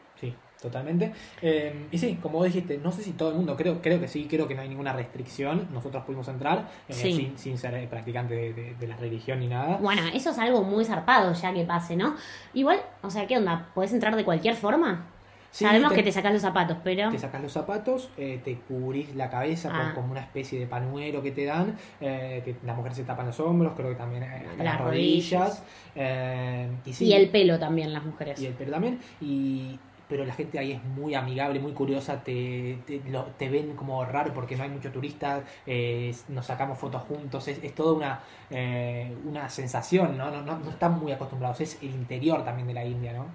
totalmente. 0.63 1.11
Em, 1.41 1.87
y 1.91 1.97
sí, 1.97 2.17
como 2.21 2.39
vos 2.39 2.45
dijiste, 2.45 2.77
no 2.77 2.91
sé 2.91 3.03
si 3.03 3.11
todo 3.11 3.29
el 3.29 3.35
mundo, 3.35 3.55
creo, 3.57 3.81
creo 3.81 3.99
que 3.99 4.07
sí, 4.07 4.27
creo 4.29 4.47
que 4.47 4.55
no 4.55 4.61
hay 4.61 4.69
ninguna 4.69 4.93
restricción. 4.93 5.67
Nosotros 5.73 6.03
pudimos 6.05 6.27
entrar 6.29 6.69
eh, 6.87 6.93
sin, 6.93 7.37
sin, 7.37 7.57
ser 7.57 7.75
eh, 7.75 7.87
practicante 7.87 8.53
de, 8.79 8.87
la 8.87 8.95
religión 8.95 9.41
ni 9.41 9.47
nada. 9.47 9.77
Bueno, 9.77 10.01
eso 10.13 10.31
es 10.31 10.39
algo 10.39 10.63
muy 10.63 10.85
zarpado 10.85 11.33
ya 11.33 11.53
que 11.53 11.65
pase, 11.65 11.95
¿no? 11.95 12.15
Igual, 12.53 12.81
o 13.01 13.09
sea, 13.09 13.27
¿qué 13.27 13.37
onda? 13.37 13.67
¿Puedes 13.75 13.91
entrar 13.91 14.15
de 14.15 14.23
cualquier 14.23 14.55
forma? 14.55 15.05
Sabemos 15.51 15.93
que 15.93 16.01
te 16.01 16.11
sacas 16.11 16.33
los 16.33 16.41
zapatos, 16.41 16.77
pero. 16.83 17.11
Te 17.11 17.19
sacas 17.19 17.41
los 17.41 17.51
zapatos, 17.51 18.09
eh, 18.17 18.41
te 18.43 18.55
cubrís 18.55 19.15
la 19.15 19.29
cabeza 19.29 19.69
con 19.69 19.79
ah. 19.79 19.91
como 19.93 20.11
una 20.11 20.21
especie 20.21 20.59
de 20.59 20.65
panuero 20.65 21.21
que 21.21 21.31
te 21.31 21.45
dan. 21.45 21.77
Eh, 22.01 22.55
la 22.65 22.73
mujer 22.73 22.95
se 22.95 23.03
tapa 23.03 23.23
los 23.23 23.39
hombros, 23.39 23.73
creo 23.75 23.89
que 23.89 23.95
también 23.95 24.25
las, 24.57 24.81
rodillas. 24.81 25.63
y, 25.95 27.03
y, 27.03 27.13
el 27.13 27.29
pelo 27.29 27.59
también, 27.59 27.93
las 27.93 28.03
mujeres. 28.03 28.41
Y 28.41 28.47
el 28.47 28.53
pelo 28.53 28.71
también. 28.71 28.99
Y, 29.21 29.77
pero 30.13 30.25
la 30.25 30.33
gente 30.35 30.59
ahí 30.59 30.73
es 30.73 30.83
muy 30.83 31.15
amigable, 31.15 31.59
muy 31.59 31.71
curiosa, 31.71 32.23
te, 32.23 32.77
te, 32.85 33.49
ven 33.49 33.75
como 33.75 34.05
raro 34.05 34.31
porque 34.31 34.55
no 34.55 34.61
hay 34.61 34.69
muchos 34.69 34.93
turistas, 34.93 35.41
eh, 35.65 36.13
nos 36.27 36.45
sacamos 36.45 36.77
fotos 36.77 37.01
juntos, 37.01 37.47
es, 37.47 37.63
es 37.63 37.73
toda 37.73 37.93
una, 37.93 38.19
eh, 38.51 39.11
una 39.25 39.49
sensación, 39.49 40.15
¿no? 40.15 40.29
No, 40.29 40.43
¿no? 40.43 40.59
no 40.59 40.69
están 40.69 40.99
muy 40.99 41.11
acostumbrados, 41.11 41.61
es 41.61 41.79
el 41.81 41.89
interior 41.89 42.45
también 42.45 42.67
de 42.67 42.75
la 42.75 42.85
India, 42.85 43.11
¿no? 43.13 43.25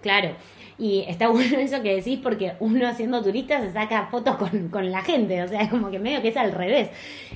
Claro, 0.00 0.30
y 0.78 1.04
está 1.06 1.28
bueno 1.28 1.58
eso 1.58 1.82
que 1.82 1.96
decís 1.96 2.18
porque 2.22 2.54
uno 2.60 2.94
siendo 2.94 3.22
turista 3.22 3.60
se 3.60 3.74
saca 3.74 4.06
fotos 4.06 4.36
con, 4.36 4.70
con 4.70 4.90
la 4.90 5.02
gente, 5.02 5.42
o 5.42 5.48
sea, 5.48 5.68
como 5.68 5.90
que 5.90 5.98
medio 5.98 6.22
que 6.22 6.28
es 6.28 6.36
al 6.38 6.52
revés. 6.52 6.88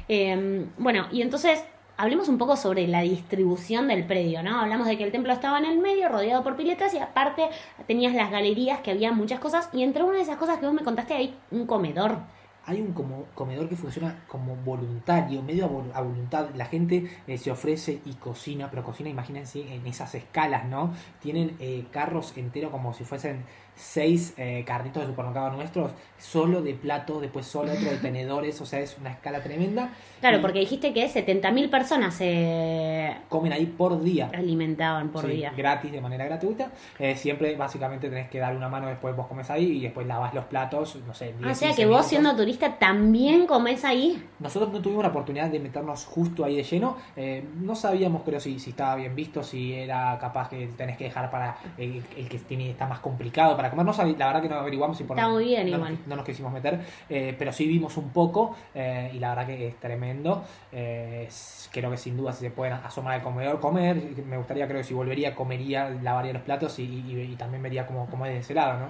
Eh, 0.09 0.65
bueno, 0.79 1.07
y 1.13 1.21
entonces 1.21 1.63
hablemos 2.01 2.29
un 2.29 2.39
poco 2.39 2.57
sobre 2.57 2.89
la 2.89 3.03
distribución 3.03 3.89
del 3.89 4.07
predio, 4.07 4.43
¿no? 4.43 4.59
Hablamos 4.59 4.87
de 4.87 4.97
que 4.97 5.05
el 5.05 5.13
templo 5.13 5.35
estaba 5.35 5.59
en 5.59 5.67
el 5.67 5.79
medio, 5.79 6.09
rodeado 6.09 6.43
por 6.43 6.57
piletas, 6.57 6.95
y 6.95 6.99
aparte 6.99 7.51
tenías 7.87 8.15
las 8.15 8.31
galerías 8.31 8.81
que 8.81 8.91
había 8.91 9.13
muchas 9.13 9.39
cosas, 9.39 9.69
y 9.75 9.83
entre 9.83 10.03
una 10.03 10.17
de 10.17 10.23
esas 10.23 10.39
cosas 10.39 10.59
que 10.59 10.67
vos 10.67 10.75
me 10.75 10.83
contaste 10.83 11.13
hay 11.13 11.35
un 11.51 11.67
comedor 11.67 12.19
hay 12.67 12.81
un 12.81 12.93
comedor 13.35 13.69
que 13.69 13.75
funciona 13.75 14.23
como 14.29 14.55
voluntario, 14.55 15.43
medio 15.43 15.65
a, 15.95 16.03
voluntad. 16.03 16.51
La 16.55 16.67
gente 16.67 17.11
eh, 17.27 17.39
se 17.39 17.51
ofrece 17.51 18.01
y 18.05 18.13
cocina, 18.15 18.69
pero 18.71 18.85
cocina, 18.85 19.09
imagínense, 19.09 19.75
en 19.75 19.87
esas 19.87 20.15
escalas, 20.15 20.67
¿no? 20.67 20.93
Tienen 21.21 21.57
eh, 21.59 21.87
carros 21.91 22.37
enteros 22.37 22.71
como 22.71 22.93
si 22.93 23.03
fuesen 23.03 23.45
seis 23.75 24.35
eh, 24.37 24.65
carritos 24.67 25.03
de 25.03 25.09
supermercado 25.09 25.51
nuestros, 25.51 25.93
solo 26.19 26.63
de 26.63 26.75
platos, 26.75 27.21
después 27.21 27.47
solo 27.47 27.73
otro 27.73 27.91
de 27.91 27.97
tenedores, 28.03 28.61
o 28.61 28.67
sea, 28.67 28.81
es 28.81 28.97
una 28.99 29.11
escala 29.11 29.43
tremenda. 29.43 29.91
Claro, 30.21 30.41
porque 30.43 30.59
dijiste 30.59 30.93
que 30.93 31.07
70.000 31.09 31.71
personas 31.71 32.15
se... 32.15 33.17
Comen 33.29 33.53
ahí 33.53 33.67
por 33.67 34.03
día. 34.03 34.31
Alimentaban 34.35 35.09
por 35.09 35.27
día. 35.27 35.53
Gratis, 35.57 35.91
de 35.91 36.01
manera 36.01 36.27
gratuita. 36.27 36.71
Eh, 36.99 37.17
siempre, 37.17 37.57
básicamente, 37.57 38.11
tenés 38.11 38.29
que 38.29 38.39
dar 38.39 38.55
una 38.55 38.69
mano, 38.69 38.87
después 38.89 39.17
vos 39.17 39.27
comes 39.27 39.49
ahí 39.51 39.79
y 39.79 39.81
después 39.81 40.07
lavas 40.07 40.35
los 40.35 40.45
platos, 40.45 40.99
no 41.07 41.15
sé. 41.15 41.35
o 41.43 41.55
sea, 41.55 41.75
que 41.75 41.87
vos 41.87 42.07
siendo 42.07 42.37
turista 42.37 42.79
también 42.79 43.47
comes 43.47 43.85
ahí. 43.85 44.23
Nosotros 44.39 44.73
no 44.73 44.81
tuvimos 44.83 45.03
la 45.03 45.11
oportunidad 45.11 45.49
de 45.49 45.59
meternos 45.59 46.05
justo 46.05 46.45
ahí 46.45 46.57
de 46.57 46.65
lleno. 46.65 46.97
Eh, 47.17 47.43
no 47.61 47.75
sabíamos, 47.75 48.23
pero 48.25 48.41
si, 48.41 48.59
si 48.59 48.71
estaba 48.71 48.97
bien 48.97 49.15
visto, 49.15 49.43
si 49.43 49.73
era 49.73 50.19
capaz 50.21 50.51
que 50.51 50.67
tenés 50.77 50.99
que 50.99 51.05
dejar 51.05 51.31
para 51.31 51.57
el, 51.79 52.03
el 52.17 52.29
que 52.29 52.39
tiene, 52.41 52.71
está 52.71 52.87
más 52.87 53.01
complicado 53.01 53.57
para 53.57 53.70
comer. 53.71 53.87
No 53.87 53.93
la 53.93 54.27
verdad 54.27 54.43
que 54.43 54.49
no 54.49 54.57
averiguamos 54.57 55.01
y 55.01 55.05
por 55.05 55.17
Está 55.17 55.29
muy 55.29 55.45
bien, 55.45 55.71
no, 55.71 55.77
igual. 55.77 55.99
no 56.07 56.17
nos 56.17 56.25
quisimos 56.25 56.53
meter, 56.53 56.81
eh, 57.09 57.35
pero 57.39 57.53
sí 57.53 57.67
vimos 57.67 57.97
un 57.97 58.11
poco 58.11 58.57
eh, 58.75 59.11
y 59.15 59.19
la 59.19 59.31
verdad 59.31 59.47
que 59.47 59.69
es 59.69 59.77
tremendo. 59.77 60.45
Eh, 60.73 61.29
creo 61.73 61.91
que 61.91 61.97
sin 61.97 62.17
duda 62.17 62.33
si 62.33 62.41
se 62.41 62.51
pueden 62.51 62.75
asomar 62.75 63.15
al 63.15 63.23
comedor, 63.23 63.61
comer. 63.61 63.97
Me 64.27 64.37
gustaría, 64.37 64.67
creo 64.67 64.79
que 64.79 64.85
si 64.85 64.95
volvería, 64.95 65.35
comería, 65.35 65.91
lavaría 66.03 66.33
los 66.33 66.43
platos 66.43 66.79
y, 66.79 67.37
también 67.39 67.63
vería 67.63 67.87
cómo, 67.87 68.07
cómo 68.11 68.27
es 68.27 68.33
de 68.33 68.39
ese 68.41 68.55
lado, 68.55 68.79
¿no? 68.81 68.89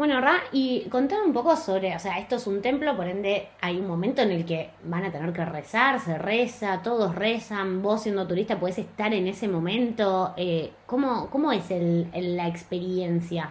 Bueno, 0.00 0.18
Ra, 0.22 0.40
y 0.50 0.88
contame 0.88 1.24
un 1.26 1.34
poco 1.34 1.54
sobre, 1.56 1.94
o 1.94 1.98
sea, 1.98 2.18
esto 2.18 2.36
es 2.36 2.46
un 2.46 2.62
templo, 2.62 2.96
por 2.96 3.06
ende 3.06 3.48
hay 3.60 3.76
un 3.78 3.86
momento 3.86 4.22
en 4.22 4.30
el 4.30 4.46
que 4.46 4.70
van 4.84 5.04
a 5.04 5.12
tener 5.12 5.30
que 5.34 5.44
rezar, 5.44 6.00
se 6.00 6.16
reza, 6.16 6.80
todos 6.82 7.14
rezan, 7.14 7.82
vos 7.82 8.04
siendo 8.04 8.26
turista 8.26 8.58
puedes 8.58 8.78
estar 8.78 9.12
en 9.12 9.26
ese 9.26 9.46
momento. 9.46 10.32
Eh, 10.38 10.72
¿cómo, 10.86 11.28
¿Cómo 11.28 11.52
es 11.52 11.70
el, 11.70 12.08
la 12.14 12.48
experiencia? 12.48 13.50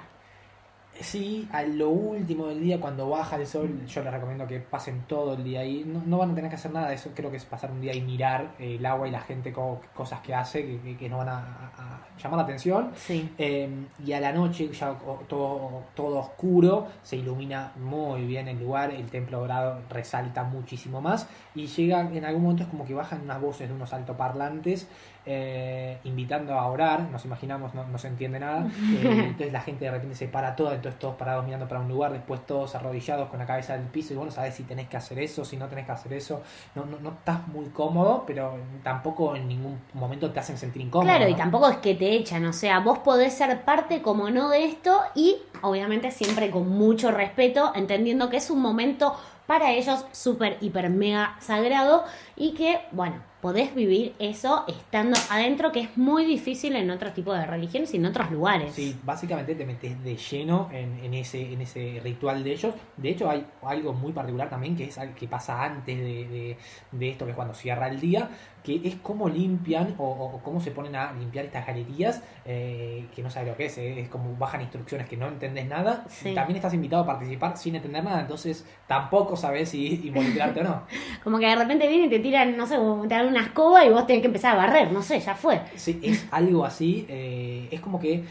Sí, 1.01 1.47
a 1.51 1.63
lo 1.63 1.89
último 1.89 2.47
del 2.47 2.61
día, 2.61 2.79
cuando 2.79 3.09
baja 3.09 3.37
el 3.37 3.47
sol, 3.47 3.85
yo 3.87 4.03
les 4.03 4.13
recomiendo 4.13 4.45
que 4.45 4.59
pasen 4.59 5.03
todo 5.07 5.33
el 5.33 5.43
día 5.43 5.61
ahí. 5.61 5.83
No, 5.85 6.17
van 6.17 6.31
a 6.31 6.35
tener 6.35 6.49
que 6.49 6.55
hacer 6.55 6.71
nada 6.71 6.89
de 6.89 6.95
eso, 6.95 7.11
creo 7.15 7.31
que 7.31 7.37
es 7.37 7.45
pasar 7.45 7.71
un 7.71 7.79
día 7.79 7.93
y 7.93 8.01
mirar 8.01 8.55
eh, 8.59 8.75
el 8.75 8.85
agua 8.85 9.07
y 9.07 9.11
la 9.11 9.21
gente, 9.21 9.53
cosas 9.53 10.19
que 10.21 10.33
hace, 10.33 10.65
que, 10.65 10.97
que, 10.97 11.09
no 11.09 11.17
van 11.17 11.29
a, 11.29 12.01
llamar 12.21 12.39
la 12.39 12.43
atención. 12.43 12.91
Sí. 12.95 13.29
Em, 13.37 13.87
y 14.05 14.11
a 14.11 14.19
la 14.19 14.33
noche, 14.33 14.69
ya 14.73 14.93
todo, 15.27 15.83
todo 15.95 16.19
oscuro, 16.19 16.87
se 17.01 17.15
ilumina 17.15 17.71
muy 17.77 18.25
bien 18.25 18.47
el 18.49 18.59
lugar, 18.59 18.91
el 18.91 19.09
templo 19.09 19.39
dorado 19.39 19.81
resalta 19.89 20.43
muchísimo 20.43 20.99
más. 21.01 21.27
Y 21.55 21.67
llega, 21.67 22.01
en 22.01 22.25
algún 22.25 22.43
momento 22.43 22.63
es 22.63 22.69
como 22.69 22.85
que 22.85 22.93
bajan 22.93 23.21
unas 23.21 23.41
voces 23.41 23.69
de 23.69 23.75
unos 23.75 23.93
altoparlantes 23.93 24.87
eh, 25.31 25.99
invitando 26.05 26.55
a 26.55 26.65
orar, 26.65 27.01
nos 27.11 27.23
imaginamos, 27.23 27.75
no, 27.75 27.97
se 27.99 28.07
entiende 28.07 28.39
nada, 28.39 28.65
eh, 28.65 29.25
entonces 29.27 29.53
la 29.53 29.61
gente 29.61 29.85
de 29.85 29.91
repente 29.91 30.15
se 30.15 30.27
para 30.27 30.55
toda, 30.55 30.73
entonces 30.73 30.97
todos 30.97 31.15
parados 31.17 31.45
mirando 31.45 31.67
para 31.67 31.81
un 31.81 31.87
lugar, 31.87 32.11
después 32.11 32.43
todos 32.47 32.73
arrodillados 32.73 33.29
con 33.29 33.37
la 33.37 33.45
cabeza 33.45 33.77
del 33.77 33.85
piso 33.85 34.13
y 34.13 34.15
bueno, 34.15 34.31
sabes 34.31 34.55
si 34.55 34.63
tenés 34.63 34.89
que 34.89 34.97
hacer 34.97 35.19
eso, 35.19 35.45
si 35.45 35.55
no 35.55 35.67
tenés 35.67 35.85
que 35.85 35.91
hacer 35.91 36.13
eso, 36.13 36.41
no, 36.73 36.83
no, 36.85 36.97
no 36.99 37.09
estás 37.11 37.47
muy 37.47 37.67
cómodo, 37.67 38.23
pero 38.25 38.57
tampoco 38.81 39.35
en 39.35 39.47
ningún 39.47 39.79
momento 39.93 40.31
te 40.31 40.39
hacen 40.39 40.57
sentir 40.57 40.81
incómodo. 40.81 41.07
Claro, 41.07 41.29
y 41.29 41.35
tampoco 41.35 41.69
es 41.69 41.77
que 41.77 41.93
te 41.93 42.15
echan, 42.15 42.43
o 42.47 42.53
sea, 42.53 42.79
vos 42.79 42.97
podés 42.97 43.33
ser 43.33 43.61
parte 43.61 44.01
como 44.01 44.31
no 44.31 44.49
de 44.49 44.65
esto 44.65 44.99
y 45.13 45.37
obviamente 45.61 46.09
siempre 46.09 46.49
con 46.49 46.67
mucho 46.67 47.11
respeto, 47.11 47.71
entendiendo 47.75 48.31
que 48.31 48.37
es 48.37 48.49
un 48.49 48.61
momento 48.61 49.15
para 49.45 49.71
ellos 49.71 50.05
súper, 50.11 50.57
hiper, 50.61 50.89
mega 50.89 51.35
sagrado 51.39 52.03
y 52.35 52.53
que, 52.53 52.81
bueno, 52.91 53.28
podés 53.41 53.73
vivir 53.73 54.13
eso 54.19 54.65
estando 54.67 55.17
adentro, 55.29 55.71
que 55.71 55.81
es 55.81 55.97
muy 55.97 56.25
difícil 56.25 56.75
en 56.75 56.89
otro 56.91 57.11
tipo 57.13 57.33
de 57.33 57.45
religiones 57.45 57.93
y 57.93 57.97
en 57.97 58.05
otros 58.05 58.31
lugares. 58.31 58.73
Sí, 58.73 58.95
básicamente 59.03 59.55
te 59.55 59.65
metes 59.65 60.03
de 60.03 60.15
lleno 60.15 60.69
en, 60.71 61.13
ese, 61.13 61.53
en 61.53 61.61
ese 61.61 62.01
ritual 62.03 62.43
de 62.43 62.51
ellos. 62.51 62.73
De 62.97 63.09
hecho, 63.09 63.29
hay 63.29 63.45
algo 63.63 63.93
muy 63.93 64.11
particular 64.11 64.49
también 64.49 64.75
que 64.75 64.85
es 64.85 64.99
que 65.15 65.27
pasa 65.27 65.63
antes 65.63 65.97
de, 65.97 66.57
de 66.91 67.09
esto, 67.09 67.25
que 67.25 67.31
es 67.31 67.35
cuando 67.35 67.53
cierra 67.53 67.87
el 67.87 67.99
día, 67.99 68.29
que 68.63 68.81
es 68.83 68.95
cómo 69.01 69.29
limpian 69.29 69.95
o, 69.97 70.39
cómo 70.43 70.59
se 70.59 70.71
ponen 70.71 70.95
a 70.95 71.13
limpiar 71.13 71.45
estas 71.45 71.65
galerías, 71.65 72.21
eh, 72.45 73.05
que 73.15 73.21
no 73.23 73.29
sabes 73.29 73.49
lo 73.49 73.57
que 73.57 73.65
es, 73.65 73.77
eh, 73.77 73.99
es 74.01 74.09
como 74.09 74.35
bajan 74.35 74.61
instrucciones 74.61 75.07
que 75.07 75.17
no 75.17 75.27
entendés 75.27 75.67
nada. 75.67 76.05
También 76.23 76.57
estás 76.57 76.73
invitado 76.73 77.03
a 77.03 77.05
participar 77.05 77.57
sin 77.57 77.75
entender 77.75 78.03
nada, 78.03 78.21
entonces 78.21 78.65
tampoco 78.87 79.35
sabes 79.35 79.69
si 79.69 80.07
involucrarte 80.07 80.61
o 80.61 80.63
no. 80.63 80.83
Como 81.23 81.39
que 81.39 81.47
de 81.47 81.55
repente 81.55 81.87
vienen 81.87 82.07
y 82.07 82.09
te 82.09 82.19
tiran, 82.19 82.57
no 82.57 82.65
sé, 82.65 82.77
te 82.77 83.15
dan 83.15 83.28
una 83.29 83.41
escoba 83.41 83.85
y 83.85 83.89
vos 83.89 84.05
tenés 84.05 84.21
que 84.21 84.27
empezar 84.27 84.55
a 84.55 84.57
barrer, 84.57 84.91
no 84.91 85.01
sé, 85.01 85.19
ya 85.19 85.35
fue. 85.35 85.61
Sí, 85.75 85.99
es 86.03 86.27
algo 86.31 86.65
así, 86.65 87.05
eh, 87.09 87.67
es 87.71 87.79
como 87.79 87.99
que 87.99 88.23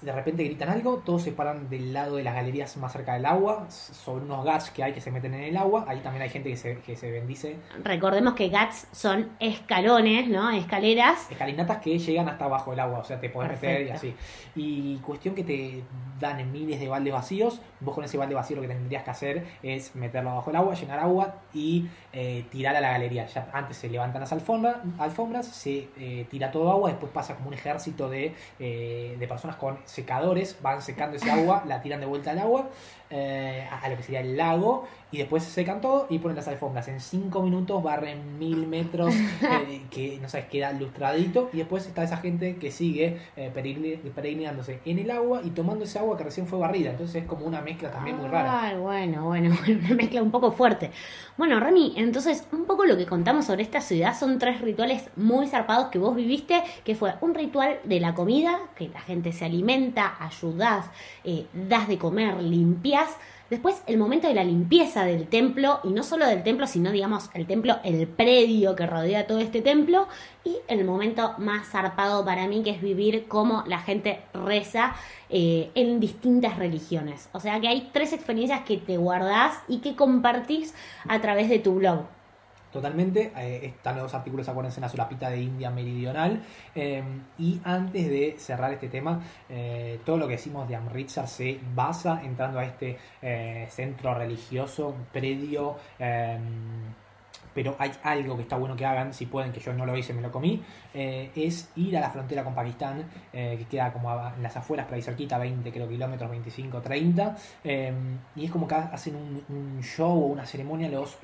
de 0.00 0.12
repente 0.12 0.44
gritan 0.44 0.68
algo, 0.68 0.98
todos 0.98 1.22
se 1.22 1.32
paran 1.32 1.68
del 1.68 1.92
lado 1.92 2.16
de 2.16 2.22
las 2.22 2.34
galerías 2.34 2.76
más 2.76 2.92
cerca 2.92 3.14
del 3.14 3.26
agua, 3.26 3.68
sobre 3.68 4.24
unos 4.24 4.44
gats 4.44 4.70
que 4.70 4.84
hay 4.84 4.92
que 4.92 5.00
se 5.00 5.10
meten 5.10 5.34
en 5.34 5.42
el 5.42 5.56
agua, 5.56 5.86
ahí 5.88 5.98
también 6.00 6.22
hay 6.22 6.28
gente 6.28 6.50
que 6.50 6.56
se, 6.56 6.78
que 6.78 6.94
se 6.94 7.10
bendice. 7.10 7.56
Recordemos 7.82 8.34
que 8.34 8.48
gats 8.48 8.86
son 8.92 9.30
escalones, 9.40 10.28
¿no? 10.28 10.50
Escaleras. 10.50 11.30
Escalinatas 11.30 11.78
que 11.78 11.98
llegan 11.98 12.28
hasta 12.28 12.44
abajo 12.44 12.70
del 12.70 12.80
agua, 12.80 13.00
o 13.00 13.04
sea, 13.04 13.18
te 13.18 13.28
puedes 13.28 13.50
meter 13.50 13.88
y 13.88 13.90
así. 13.90 14.14
Y 14.54 14.98
cuestión 14.98 15.34
que 15.34 15.42
te 15.42 15.82
dan 16.20 16.50
miles 16.52 16.78
de 16.78 16.88
baldes 16.88 17.12
vacíos, 17.12 17.60
vos 17.80 17.94
con 17.94 18.04
ese 18.04 18.16
balde 18.18 18.34
vacío 18.34 18.56
lo 18.56 18.62
que 18.62 18.68
tendrías 18.68 19.02
que 19.02 19.10
hacer 19.10 19.46
es 19.62 19.96
meterlo 19.96 20.30
abajo 20.30 20.50
del 20.50 20.56
agua, 20.56 20.74
llenar 20.74 21.00
agua 21.00 21.34
y 21.52 21.88
eh, 22.20 22.44
tirar 22.50 22.74
a 22.74 22.80
la 22.80 22.90
galería. 22.90 23.26
Ya 23.26 23.48
antes 23.52 23.76
se 23.76 23.88
levantan 23.88 24.20
las 24.20 24.32
alfombras, 24.32 24.78
alfombras 24.98 25.46
se 25.46 25.88
eh, 25.96 26.26
tira 26.28 26.50
todo 26.50 26.68
agua, 26.72 26.90
después 26.90 27.12
pasa 27.12 27.36
como 27.36 27.46
un 27.46 27.54
ejército 27.54 28.10
de, 28.10 28.34
eh, 28.58 29.14
de 29.16 29.28
personas 29.28 29.54
con 29.54 29.78
secadores, 29.84 30.58
van 30.60 30.82
secando 30.82 31.16
ese 31.16 31.30
agua, 31.30 31.62
la 31.68 31.80
tiran 31.80 32.00
de 32.00 32.06
vuelta 32.06 32.32
al 32.32 32.40
agua, 32.40 32.70
eh, 33.10 33.68
a 33.70 33.88
lo 33.88 33.96
que 33.96 34.02
sería 34.02 34.20
el 34.20 34.36
lago, 34.36 34.88
y 35.12 35.18
después 35.18 35.44
se 35.44 35.50
secan 35.50 35.80
todo 35.80 36.08
y 36.10 36.18
ponen 36.18 36.36
las 36.36 36.48
alfombras. 36.48 36.88
En 36.88 37.00
cinco 37.00 37.40
minutos 37.40 37.80
barren 37.84 38.36
mil 38.36 38.66
metros, 38.66 39.14
que 39.92 40.18
no 40.20 40.28
sabes, 40.28 40.48
queda 40.48 40.72
lustradito, 40.72 41.50
y 41.52 41.58
después 41.58 41.86
está 41.86 42.02
esa 42.02 42.16
gente 42.16 42.56
que 42.56 42.72
sigue 42.72 43.20
peregrinándose 43.54 44.80
en 44.84 44.98
el 44.98 45.10
agua 45.12 45.40
y 45.44 45.50
tomando 45.50 45.84
ese 45.84 46.00
agua 46.00 46.16
que 46.16 46.24
recién 46.24 46.48
fue 46.48 46.58
barrida. 46.58 46.90
Entonces 46.90 47.22
es 47.22 47.28
como 47.28 47.46
una 47.46 47.60
mezcla 47.60 47.92
también 47.92 48.16
muy 48.16 48.26
rara. 48.26 48.76
Bueno, 48.76 49.26
bueno, 49.26 49.56
una 49.68 49.94
mezcla 49.94 50.20
un 50.20 50.32
poco 50.32 50.50
fuerte. 50.50 50.90
Bueno, 51.38 51.60
Rami, 51.60 51.94
entonces 52.08 52.44
un 52.52 52.64
poco 52.64 52.86
lo 52.86 52.96
que 52.96 53.04
contamos 53.04 53.44
sobre 53.44 53.62
esta 53.62 53.82
ciudad 53.82 54.18
son 54.18 54.38
tres 54.38 54.62
rituales 54.62 55.10
muy 55.14 55.46
zarpados 55.46 55.88
que 55.88 55.98
vos 55.98 56.16
viviste, 56.16 56.62
que 56.82 56.94
fue 56.94 57.14
un 57.20 57.34
ritual 57.34 57.80
de 57.84 58.00
la 58.00 58.14
comida, 58.14 58.58
que 58.76 58.88
la 58.88 59.00
gente 59.00 59.32
se 59.32 59.44
alimenta, 59.44 60.16
ayudás, 60.18 60.86
eh, 61.24 61.46
das 61.52 61.86
de 61.86 61.98
comer, 61.98 62.42
limpias 62.42 63.10
Después 63.50 63.82
el 63.86 63.96
momento 63.96 64.28
de 64.28 64.34
la 64.34 64.44
limpieza 64.44 65.04
del 65.04 65.26
templo, 65.26 65.80
y 65.82 65.88
no 65.88 66.02
solo 66.02 66.26
del 66.26 66.42
templo, 66.42 66.66
sino 66.66 66.92
digamos 66.92 67.30
el 67.32 67.46
templo, 67.46 67.78
el 67.82 68.06
predio 68.06 68.76
que 68.76 68.86
rodea 68.86 69.26
todo 69.26 69.38
este 69.38 69.62
templo, 69.62 70.06
y 70.44 70.56
el 70.68 70.84
momento 70.84 71.34
más 71.38 71.68
zarpado 71.68 72.24
para 72.24 72.46
mí 72.46 72.62
que 72.62 72.70
es 72.70 72.82
vivir 72.82 73.26
como 73.26 73.64
la 73.66 73.78
gente 73.78 74.20
reza 74.34 74.94
eh, 75.30 75.70
en 75.74 75.98
distintas 75.98 76.58
religiones. 76.58 77.28
O 77.32 77.40
sea 77.40 77.58
que 77.60 77.68
hay 77.68 77.88
tres 77.92 78.12
experiencias 78.12 78.62
que 78.62 78.76
te 78.76 78.98
guardás 78.98 79.58
y 79.66 79.78
que 79.78 79.96
compartís 79.96 80.74
a 81.08 81.20
través 81.20 81.48
de 81.48 81.58
tu 81.58 81.74
blog. 81.76 82.17
Totalmente, 82.72 83.32
eh, 83.36 83.60
están 83.64 83.96
los 83.96 84.12
artículos, 84.12 84.48
acuérdense, 84.48 84.78
en 84.78 84.82
la 84.82 84.88
solapita 84.88 85.30
de 85.30 85.40
India 85.40 85.70
Meridional. 85.70 86.42
Eh, 86.74 87.02
y 87.38 87.60
antes 87.64 88.08
de 88.08 88.34
cerrar 88.38 88.72
este 88.72 88.88
tema, 88.88 89.22
eh, 89.48 90.00
todo 90.04 90.18
lo 90.18 90.26
que 90.26 90.32
decimos 90.32 90.68
de 90.68 90.76
Amritsar 90.76 91.28
se 91.28 91.58
basa 91.74 92.22
entrando 92.24 92.58
a 92.58 92.64
este 92.64 92.98
centro 93.70 94.14
religioso, 94.14 94.94
predio 95.12 95.76
pero 97.54 97.76
hay 97.78 97.90
algo 98.02 98.36
que 98.36 98.42
está 98.42 98.56
bueno 98.56 98.76
que 98.76 98.84
hagan, 98.84 99.12
si 99.12 99.26
pueden, 99.26 99.52
que 99.52 99.60
yo 99.60 99.72
no 99.72 99.86
lo 99.86 99.96
hice, 99.96 100.12
me 100.12 100.22
lo 100.22 100.30
comí, 100.30 100.62
eh, 100.94 101.30
es 101.34 101.70
ir 101.76 101.96
a 101.96 102.00
la 102.00 102.10
frontera 102.10 102.44
con 102.44 102.54
Pakistán, 102.54 103.04
eh, 103.32 103.56
que 103.58 103.64
queda 103.66 103.92
como 103.92 104.10
en 104.12 104.42
las 104.42 104.56
afueras, 104.56 104.86
por 104.86 104.94
ahí 104.94 105.02
cerquita, 105.02 105.38
20 105.38 105.70
creo 105.70 105.88
kilómetros, 105.88 106.30
25, 106.30 106.80
30, 106.80 107.36
y 108.36 108.44
es 108.44 108.50
como 108.50 108.66
que 108.66 108.74
hacen 108.74 109.16
un, 109.16 109.78
show 109.82 110.10
o 110.10 110.26
una 110.26 110.44
ceremonia 110.44 110.88
los 110.88 111.18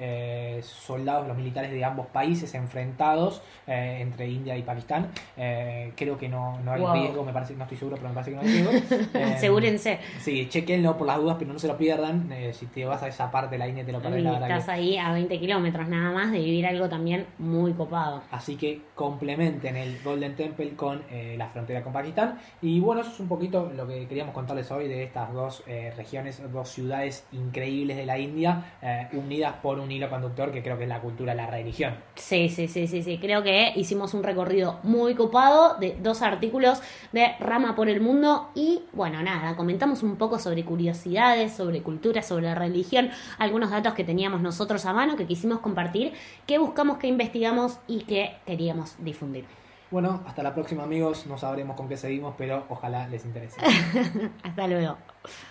soldados, 0.63 1.27
los 1.27 1.37
militares 1.37 1.71
de 1.71 1.85
ambos 1.85 2.07
países 2.07 2.55
enfrentados 2.55 3.43
entre 3.67 4.29
India 4.29 4.57
y 4.57 4.63
Pakistán. 4.63 5.09
creo 5.35 6.17
que 6.17 6.29
no, 6.29 6.59
no 6.61 6.73
hay 6.73 7.01
riesgo, 7.01 7.25
me 7.25 7.33
parece, 7.33 7.55
no 7.55 7.65
estoy 7.65 7.79
seguro, 7.79 7.97
pero 7.97 8.09
me 8.09 8.15
parece 8.15 8.31
que 8.31 8.37
no 8.37 8.43
hay 8.43 8.49
riesgo. 8.49 9.19
Asegúrense. 9.35 9.99
Sí, 10.21 10.49
chequenlo 10.49 10.97
por 10.97 11.07
las 11.07 11.19
dudas, 11.19 11.37
pero 11.39 11.53
no 11.53 11.59
se 11.59 11.69
lo 11.69 11.77
pierdan. 11.77 12.31
si 12.53 12.67
te 12.67 12.85
vas 12.85 13.03
a 13.03 13.09
esa 13.09 13.31
parte 13.31 13.53
de 13.53 13.59
la 13.59 13.69
India, 13.69 13.85
te 13.85 13.93
lo 13.93 14.01
perdés, 14.01 14.23
la 14.23 14.35
Estás 14.35 14.69
ahí 14.69 14.97
a 14.97 15.13
20 15.13 15.39
kilómetros 15.39 15.89
nada 15.89 16.11
más 16.15 16.33
de 16.33 16.39
vivir 16.39 16.67
algo 16.67 16.89
también 16.89 17.27
muy 17.39 17.73
copado. 17.73 18.23
Así 18.31 18.57
que 18.57 18.81
complementen 18.95 19.77
el 19.77 20.01
Golden 20.03 20.37
Temple 20.37 20.75
con 20.77 21.03
eh, 21.11 21.35
la 21.37 21.49
frontera 21.49 21.83
con 21.83 21.93
Pakistán. 21.93 22.39
Y 22.63 22.81
bueno, 22.81 23.03
eso 23.03 23.11
es 23.11 23.21
un 23.21 23.29
poquito 23.29 23.71
lo 23.77 23.87
que 23.87 24.07
queríamos 24.07 24.35
contarles 24.35 24.71
hoy 24.71 24.89
de 24.89 25.05
estas 25.05 25.33
dos 25.33 25.63
eh, 25.67 25.93
regiones, 25.97 26.41
dos 26.53 26.69
ciudades 26.69 27.27
increíbles 27.33 27.97
de 27.97 28.07
la 28.07 28.19
India, 28.19 28.77
eh, 28.81 29.09
unidas 29.13 29.55
por 29.63 29.79
un 29.79 29.91
hilo 29.91 30.09
conductor 30.09 30.53
que 30.53 30.63
creo 30.63 30.79
que 30.79 30.85
es 30.85 30.89
la 30.89 31.01
cultura, 31.01 31.35
la 31.35 31.47
religión. 31.47 31.95
Sí, 32.15 32.49
sí, 32.49 32.69
sí, 32.69 32.87
sí, 32.87 33.03
sí. 33.03 33.19
Creo 33.19 33.43
que 33.43 33.73
hicimos 33.77 34.15
un 34.15 34.23
recorrido 34.23 34.79
muy 34.83 35.15
copado 35.15 35.79
de 35.79 35.97
dos 36.01 36.23
artículos 36.23 36.81
de 37.13 37.33
Rama 37.41 37.75
por 37.75 37.89
el 37.89 38.01
Mundo. 38.01 38.51
Y 38.55 38.83
bueno, 38.93 39.23
nada, 39.23 39.57
comentamos 39.57 40.03
un 40.03 40.17
poco 40.17 40.39
sobre 40.39 40.65
curiosidades, 40.65 41.53
sobre 41.53 41.83
cultura, 41.83 42.23
sobre 42.23 42.55
religión, 42.55 43.11
algunos 43.39 43.71
datos 43.71 43.95
que 43.95 44.05
teníamos 44.05 44.41
nosotros 44.41 44.85
a 44.87 44.93
mano 44.93 45.17
que 45.17 45.27
quisimos 45.27 45.61
compartir, 46.05 46.45
que 46.47 46.59
buscamos, 46.59 46.99
que 46.99 47.07
investigamos 47.07 47.79
y 47.87 48.05
que 48.05 48.37
queríamos 48.47 48.97
difundir. 48.99 49.45
Bueno, 49.91 50.23
hasta 50.27 50.43
la 50.43 50.55
próxima 50.55 50.83
amigos, 50.83 51.27
no 51.27 51.39
sabremos 51.39 51.77
con 51.77 51.89
qué 51.89 51.97
seguimos, 51.97 52.35
pero 52.37 52.65
ojalá 52.69 53.07
les 53.09 53.25
interese. 53.25 53.61
hasta 54.43 54.67
luego. 54.67 54.97